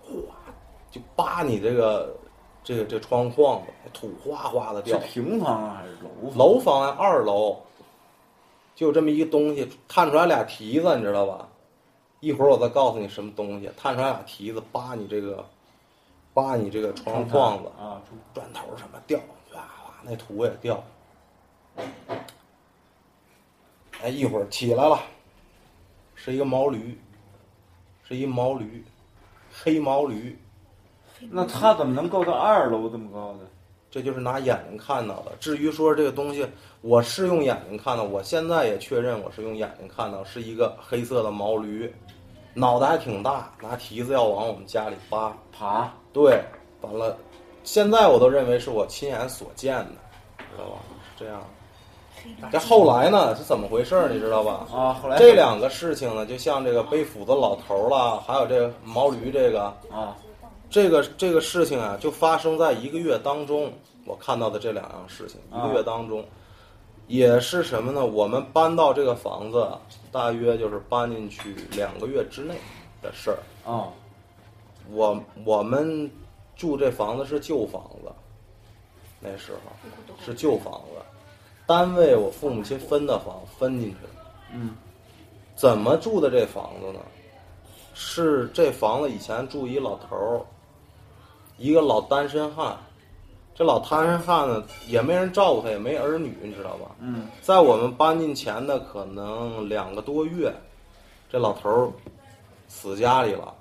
[0.00, 0.34] 哗，
[0.90, 2.16] 就扒你这个
[2.62, 4.98] 这个这窗框子，土哗哗的是掉。
[5.00, 6.38] 平房啊还是楼房？
[6.38, 7.60] 楼房啊，二楼，
[8.76, 11.48] 就这么一个东西，探出来俩蹄子，你知道吧？
[12.20, 15.44] 一会儿我再告诉你什么东西，探出来俩蹄子，扒你这个，
[16.32, 18.00] 扒你这个窗框子，啊，
[18.32, 19.18] 砖头什么掉，
[19.52, 20.82] 哗哗，那土也掉。
[24.00, 25.00] 哎，一会儿起来了，
[26.24, 26.98] 是一个毛驴，
[28.08, 28.82] 是一毛驴，
[29.52, 30.34] 黑毛驴，
[31.28, 33.40] 那它怎么能够到二楼这么高的？
[33.90, 35.32] 这就是拿眼睛看到的。
[35.38, 36.48] 至于说这个东西，
[36.80, 41.92] 我是用眼睛看到，我现在也确认我是用眼睛看到，是一个黑色的毛驴，
[42.54, 45.92] 脑袋还挺大，拿蹄子要往我们家里扒爬。
[46.10, 46.42] 对，
[46.80, 47.18] 完了，
[47.64, 49.92] 现在我都认为是我亲眼所见的，
[50.38, 50.78] 知道吧？
[51.04, 51.44] 是这样。
[52.50, 54.08] 这后来呢是怎么回事儿？
[54.08, 54.66] 你知道吧？
[54.72, 60.16] 啊，后来这两个事情呢，就像这个背斧子老头儿啦，还有这个毛驴这个，啊，
[60.68, 63.72] 这个这个事情啊，就发生在一个月当中。
[64.06, 66.22] 我看到的这两样事情，一个月当中，
[67.06, 68.04] 也是什么呢？
[68.04, 69.66] 我们搬到这个房子，
[70.12, 72.54] 大约就是搬进去两个月之内
[73.00, 73.38] 的事儿。
[73.64, 73.88] 啊，
[74.90, 76.10] 我我们
[76.54, 78.12] 住这房子是旧房子，
[79.20, 79.58] 那时候
[80.22, 81.00] 是旧房子，
[81.66, 84.24] 单位我父母亲分的房分进去的。
[84.52, 84.74] 嗯，
[85.56, 87.00] 怎么住的这房子呢？
[87.94, 90.40] 是这房子以前住一老头儿，
[91.58, 92.76] 一个老单身汉。
[93.54, 96.90] 这老单身汉呢，也没人照顾他，也没儿女，你知道吧？
[96.98, 100.52] 嗯，在我们搬进前的可能两个多月，
[101.30, 101.92] 这老头儿
[102.66, 103.54] 死家里了。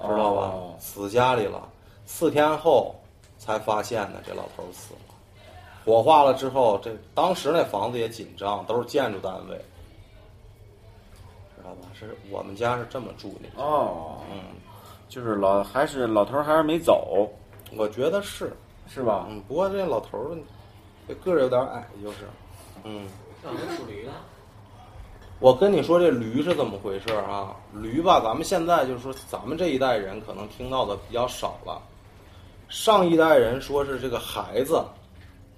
[0.00, 0.42] 知道吧？
[0.54, 1.68] 哦死家里了，
[2.06, 2.94] 四天后
[3.36, 5.09] 才发现的，这老头儿死了。
[5.84, 9.56] 火化了之后，这当时那房子也紧张，都是建筑单位，
[11.56, 11.88] 知道吧？
[11.98, 13.62] 是我们家是这么住的。
[13.62, 14.40] 哦，嗯，
[15.08, 17.28] 就是老还是老头儿还是没走，
[17.76, 18.52] 我觉得是，
[18.88, 19.26] 是吧？
[19.30, 20.36] 嗯，不过这老头儿
[21.08, 22.18] 这个儿有点矮，就是，
[22.84, 23.08] 嗯。
[23.42, 24.12] 让人属驴的，
[25.38, 27.56] 我跟你说这驴是怎么回事啊？
[27.72, 31.80] 驴吧，咱们现在就是说，咱们这一代人可能听到的比较少了。
[32.68, 34.84] 上一代人说是这个孩子，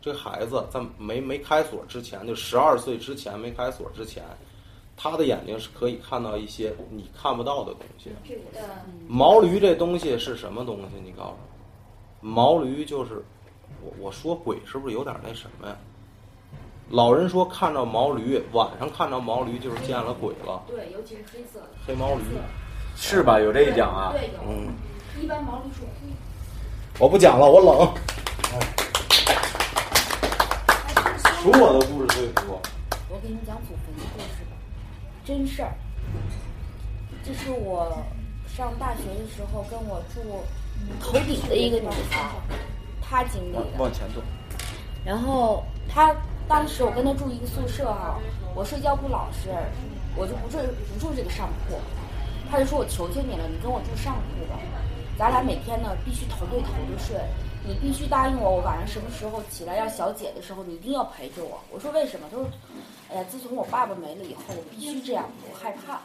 [0.02, 4.24] 这孩子在没没开锁之前，就十二岁之前没开锁之前，
[4.96, 8.10] 他的眼睛是可以看到一些你看不到的东西。
[9.06, 11.00] 毛驴这东西是什么东西？
[11.04, 13.22] 你告诉我，毛驴就是
[13.80, 15.76] 我我说鬼是不是有点那什么呀？
[16.90, 20.62] 老人说看着毛驴，晚上看着毛驴就是见了鬼了。
[20.66, 21.68] 对，尤其是黑色的。
[21.86, 22.22] 黑毛驴，
[22.96, 23.38] 是吧？
[23.40, 24.12] 有这一讲啊？
[24.12, 24.40] 对，有。
[24.46, 24.74] 嗯，
[25.22, 26.12] 一般毛驴是灰。
[26.98, 28.81] 我不讲了，我冷。
[31.42, 32.62] 数我的故事最多。
[33.08, 34.54] 我给你讲祖坟的故事吧，
[35.24, 35.74] 真事儿。
[37.24, 38.00] 这是我
[38.46, 40.20] 上大学的时候跟我住
[41.00, 42.30] 头顶的一个女孩，
[43.00, 43.64] 她经历的。
[43.76, 44.22] 往前走。
[45.04, 46.14] 然后她
[46.46, 48.20] 当时我跟她住一个宿舍哈，
[48.54, 49.48] 我睡觉不老实，
[50.14, 50.58] 我就不住
[50.94, 51.74] 不住这个上铺，
[52.48, 54.60] 她就说我求求你了，你跟我住上铺吧，
[55.18, 57.16] 咱俩每天呢必须头对头的睡，
[57.64, 61.60] 你必须答应我，我晚上什么时候起来要小姐的时候，你一定要陪着我。
[61.70, 62.26] 我说为什么？
[62.30, 62.46] 他说，
[63.10, 66.00] 哎呀，自从我爸爸没了以后，我必须这样，我害怕。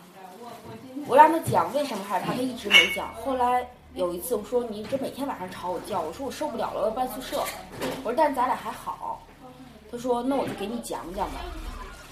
[1.07, 3.13] 我让他讲为什么害怕，他一直没讲。
[3.15, 7.43] 后来有一次我说你这每天晚上吵我叫，我说我受不了了，我要搬宿舍。
[8.03, 9.21] 我说但咱俩还好。
[9.91, 11.41] 他说那我就给你讲讲吧。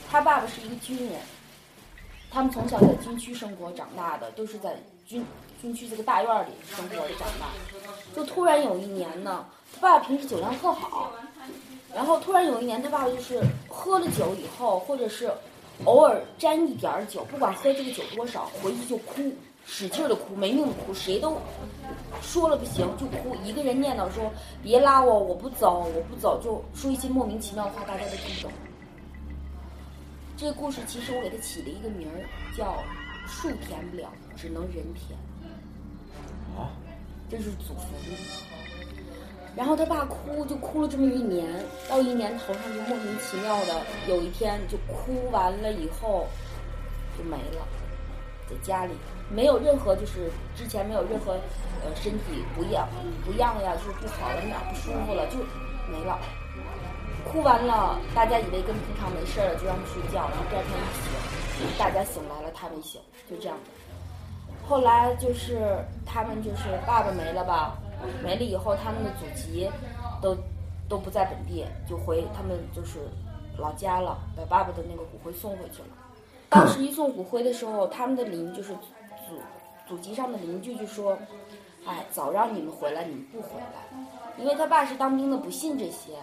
[0.10, 1.20] 他爸爸是一个军人，
[2.32, 4.76] 他们从小在军区生活长大的，都是在
[5.06, 5.24] 军
[5.62, 7.48] 军区这个大院里生活的长大。
[8.16, 11.12] 就突然有一年呢，他爸爸平时酒量特好，
[11.94, 15.32] 然后突然有一年他爸爸就是喝了酒以后，或者是
[15.84, 19.34] 偶尔沾一点儿酒，不管喝这个酒多少，回去就哭，
[19.66, 21.38] 使劲的哭，没命的哭，谁都
[22.22, 24.32] 说了不行就哭，一个人念叨说
[24.64, 28.52] 别拉我，我不走，我不走，就说一些莫名其妙的话，大家都听不懂。
[30.38, 32.24] 这个故事其实我给它起了一个名儿，
[32.58, 32.78] 叫
[33.28, 35.18] “树填不了，只能人填”。
[37.36, 37.86] 真，是祖坟。
[39.56, 41.48] 然后他爸哭，就哭了这么一年，
[41.90, 46.28] 到一年头上就莫名其妙的，有一天就哭完了以后
[47.18, 47.66] 就没了，
[48.50, 48.94] 在家里
[49.30, 51.34] 没有任何就是之前没有任何
[51.84, 52.88] 呃身体不样
[53.26, 55.38] 不样呀，就是不好了哪不舒服了就
[55.90, 56.20] 没了。
[57.32, 63.72] 哭完了，大家以为跟平常没事了，就让他睡觉，然后第二天一醒，大家醒来了他没醒，就这样的
[64.68, 65.34] 后，来，就。
[65.34, 65.60] 是
[66.06, 67.78] 他们就是爸爸没了吧，
[68.24, 69.70] 没了以后他们的祖籍
[70.22, 70.36] 都
[70.88, 73.00] 都不在本地，就回他们就是
[73.58, 75.90] 老家了，把爸爸的那个骨灰送回去了。
[76.50, 79.36] 当时一送骨灰的时候，他们的邻就是祖
[79.88, 81.18] 祖籍上的邻居就说
[81.86, 84.00] ：“哎，早让你们回来，你们不回来，
[84.38, 86.14] 因为他爸是当兵的，不信这些。”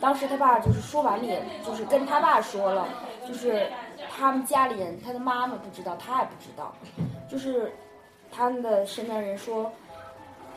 [0.00, 2.86] 当时他爸就是说完了，就是跟他爸说了，
[3.26, 3.66] 就是
[4.10, 6.74] 他们家里人，他的妈妈不知道，他也不知道，
[7.30, 7.72] 就是
[8.30, 9.70] 他们的身边人说，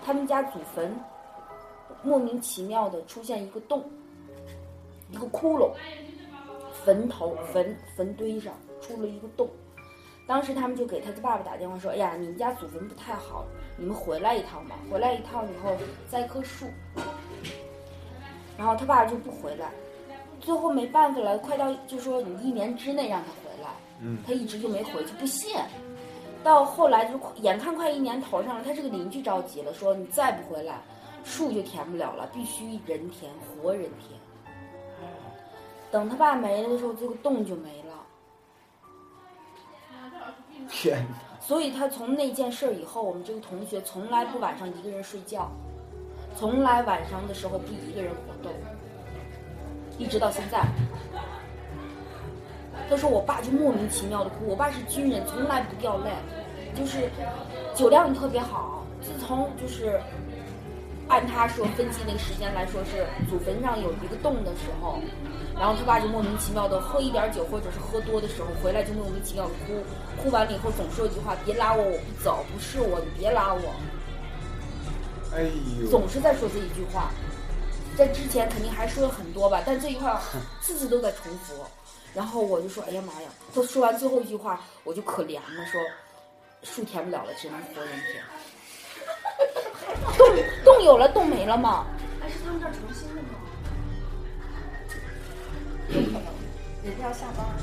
[0.04, 0.96] 他们家祖坟
[2.04, 3.84] 莫名其妙的出现一个洞，
[5.10, 5.72] 一个窟窿，
[6.72, 9.50] 坟头坟坟堆上出了一个洞。
[10.28, 13.46] 当时他们就给他的爸爸打电话说：“哎呀，你们家祖坟不太好，
[13.78, 14.76] 你们回来一趟吧。
[14.92, 15.78] 回来一趟以后
[16.10, 16.66] 栽棵树。”
[18.58, 19.70] 然后他爸就不回来，
[20.46, 23.70] 最后没办法了，快到就说你一年之内让他回来，
[24.00, 25.58] 嗯他一直就没回去，不信。
[26.44, 30.80] 到后来就眼看快一年头上了，他这个邻居着急了，说你再不回来，
[31.24, 33.32] 树就填不了了，必须人填，
[33.64, 34.20] 活人填。
[35.92, 37.96] 等他爸没了的时候，这个洞就没了。
[40.70, 45.50] 天哪，所以他从那件事儿以后，我们这个同学从来不晚上一个人睡觉，
[46.36, 48.52] 从来晚上的时候不一个人活动，
[49.98, 50.66] 一直到现在。
[52.90, 56.12] 他说我爸就莫名其妙的哭，我爸是军人，从来不掉泪，
[56.76, 57.10] 就是
[57.74, 58.86] 酒量特别好。
[59.02, 60.00] 自从就是
[61.08, 65.00] 按他说分析那个时间来说是祖坟上有一个洞的时候，
[65.56, 69.84] 然后他爸就莫名其妙的喝一点酒或者是喝多的时候回来就莫名其妙的哭，
[70.22, 73.62] 哭完了以后总说一句话：别拉我，我不走，不是我，你别拉我。
[75.36, 75.44] 哎
[75.82, 77.12] 呦，总是在说这一句话，
[77.98, 80.16] 在之前肯定还说了很多吧，但这一块
[80.62, 81.54] 次次都在重复。
[82.14, 85.82] 然后我就说：“哎呀妈呀！”他说完最后一句话，我就可怜了，说
[86.64, 88.24] ：“树填不了了，只能活人填。
[90.18, 90.26] 洞
[90.64, 91.86] 洞有了，洞没了吗？
[92.22, 93.30] 还是他们这儿重新的吗？
[95.90, 96.34] 有可能，
[96.84, 97.56] 人家要下班了。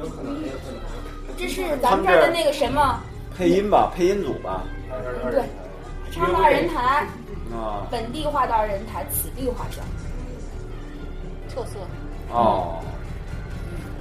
[0.00, 1.36] 有可能，有可能。
[1.36, 3.00] 这是咱们这儿的那个什么？
[3.36, 4.64] 配音吧，配音组吧，
[5.30, 5.44] 对，
[6.10, 7.06] 昌大人台，
[7.52, 9.84] 啊，本地话到人台，此地话讲
[11.48, 11.78] 特色。
[12.30, 12.82] 哦，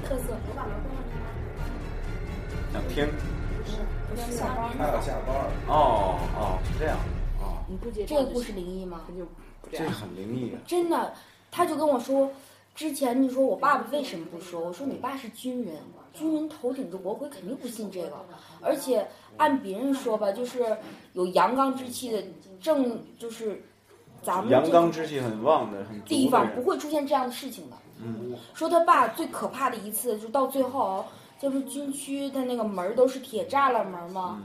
[0.04, 0.36] 特色。
[2.74, 3.08] 想听，
[4.10, 5.52] 不是下班他要下班了。
[5.68, 6.98] 哦哦，是这样，
[7.42, 9.02] 哦，你不接这个故事灵异吗？
[9.06, 9.26] 肯定
[9.62, 9.90] 不这这。
[9.90, 11.14] 很灵异啊，真的，
[11.50, 12.30] 他就跟我说，
[12.78, 14.62] 之前你说我爸爸为什么不说？
[14.62, 15.74] 我说你爸是军人，
[16.14, 18.24] 军人头顶着国徽，肯定不信这个。
[18.62, 20.78] 而且按别人说吧，就是
[21.14, 22.24] 有阳刚之气的，
[22.62, 23.60] 正就是
[24.22, 27.76] 咱们阳刚之气很旺的，地方不会出现这样的事情的。
[28.00, 31.04] 嗯，说他爸最可怕的一次，就到最后，
[31.40, 34.40] 就是军区的那个门儿都是铁栅栏门嘛，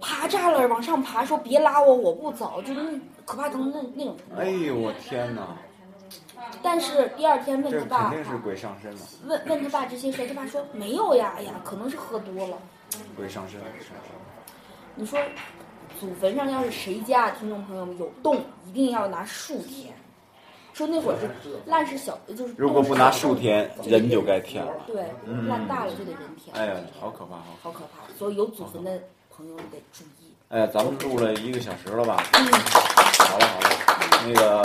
[0.00, 4.40] 爬栅栏往上爬，说别拉我，我不走，就是那可怕到那那种程度。
[4.40, 5.58] 哎呦我天哪，
[6.62, 12.56] 但是第二天问他爸肯，定是鬼上身了，问问他爸这些事儿，他爸说没有呀，哎呀，可能是喝多了。
[13.16, 14.14] 鬼上身，鬼上身，
[14.94, 15.18] 你说
[16.00, 19.92] 祖坟上要是谁家听众朋友们有洞，一定要拿树填。
[20.72, 21.30] 说那会儿是
[21.64, 27.70] 烂是小，就是如果不拿树洞填，人就该填了，对，嗯烂大了就得人填，哎呀，好可怕，好可怕。
[27.70, 28.14] 好可怕。
[28.18, 30.32] 所以有祖坟的朋友们得注意。
[30.48, 32.22] 哎呀，咱们录了一个小时了吧？
[32.34, 32.44] 嗯，
[33.26, 33.68] 好了好了，
[34.26, 34.62] 那个，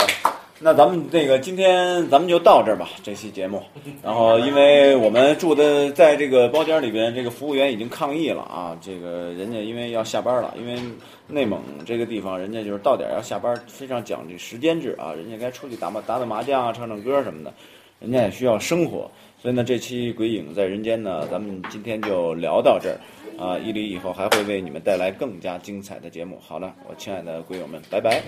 [0.64, 3.60] 那咱们那个今天咱们就到这儿吧，这期节目。
[4.00, 10.80] 然后，因为我们住的在这个包间里边，这个服务员已经抗议了啊，这个人家因为要下班了，因为
[11.26, 17.52] 内蒙这个地方人家就是到点儿要下班，非常讲究时间制啊，人家该出去打麻打打麻将啊，唱唱歌什么的，
[17.98, 19.10] 人家也需要生活。
[19.42, 22.96] 所以呢，这期《鬼影在人间》呢，咱们今天就聊到这儿。
[23.42, 26.38] 啊，伊犁以后还会为你们带来更加精彩的节目。
[26.40, 28.22] 好了，我亲爱的龟友们，拜拜。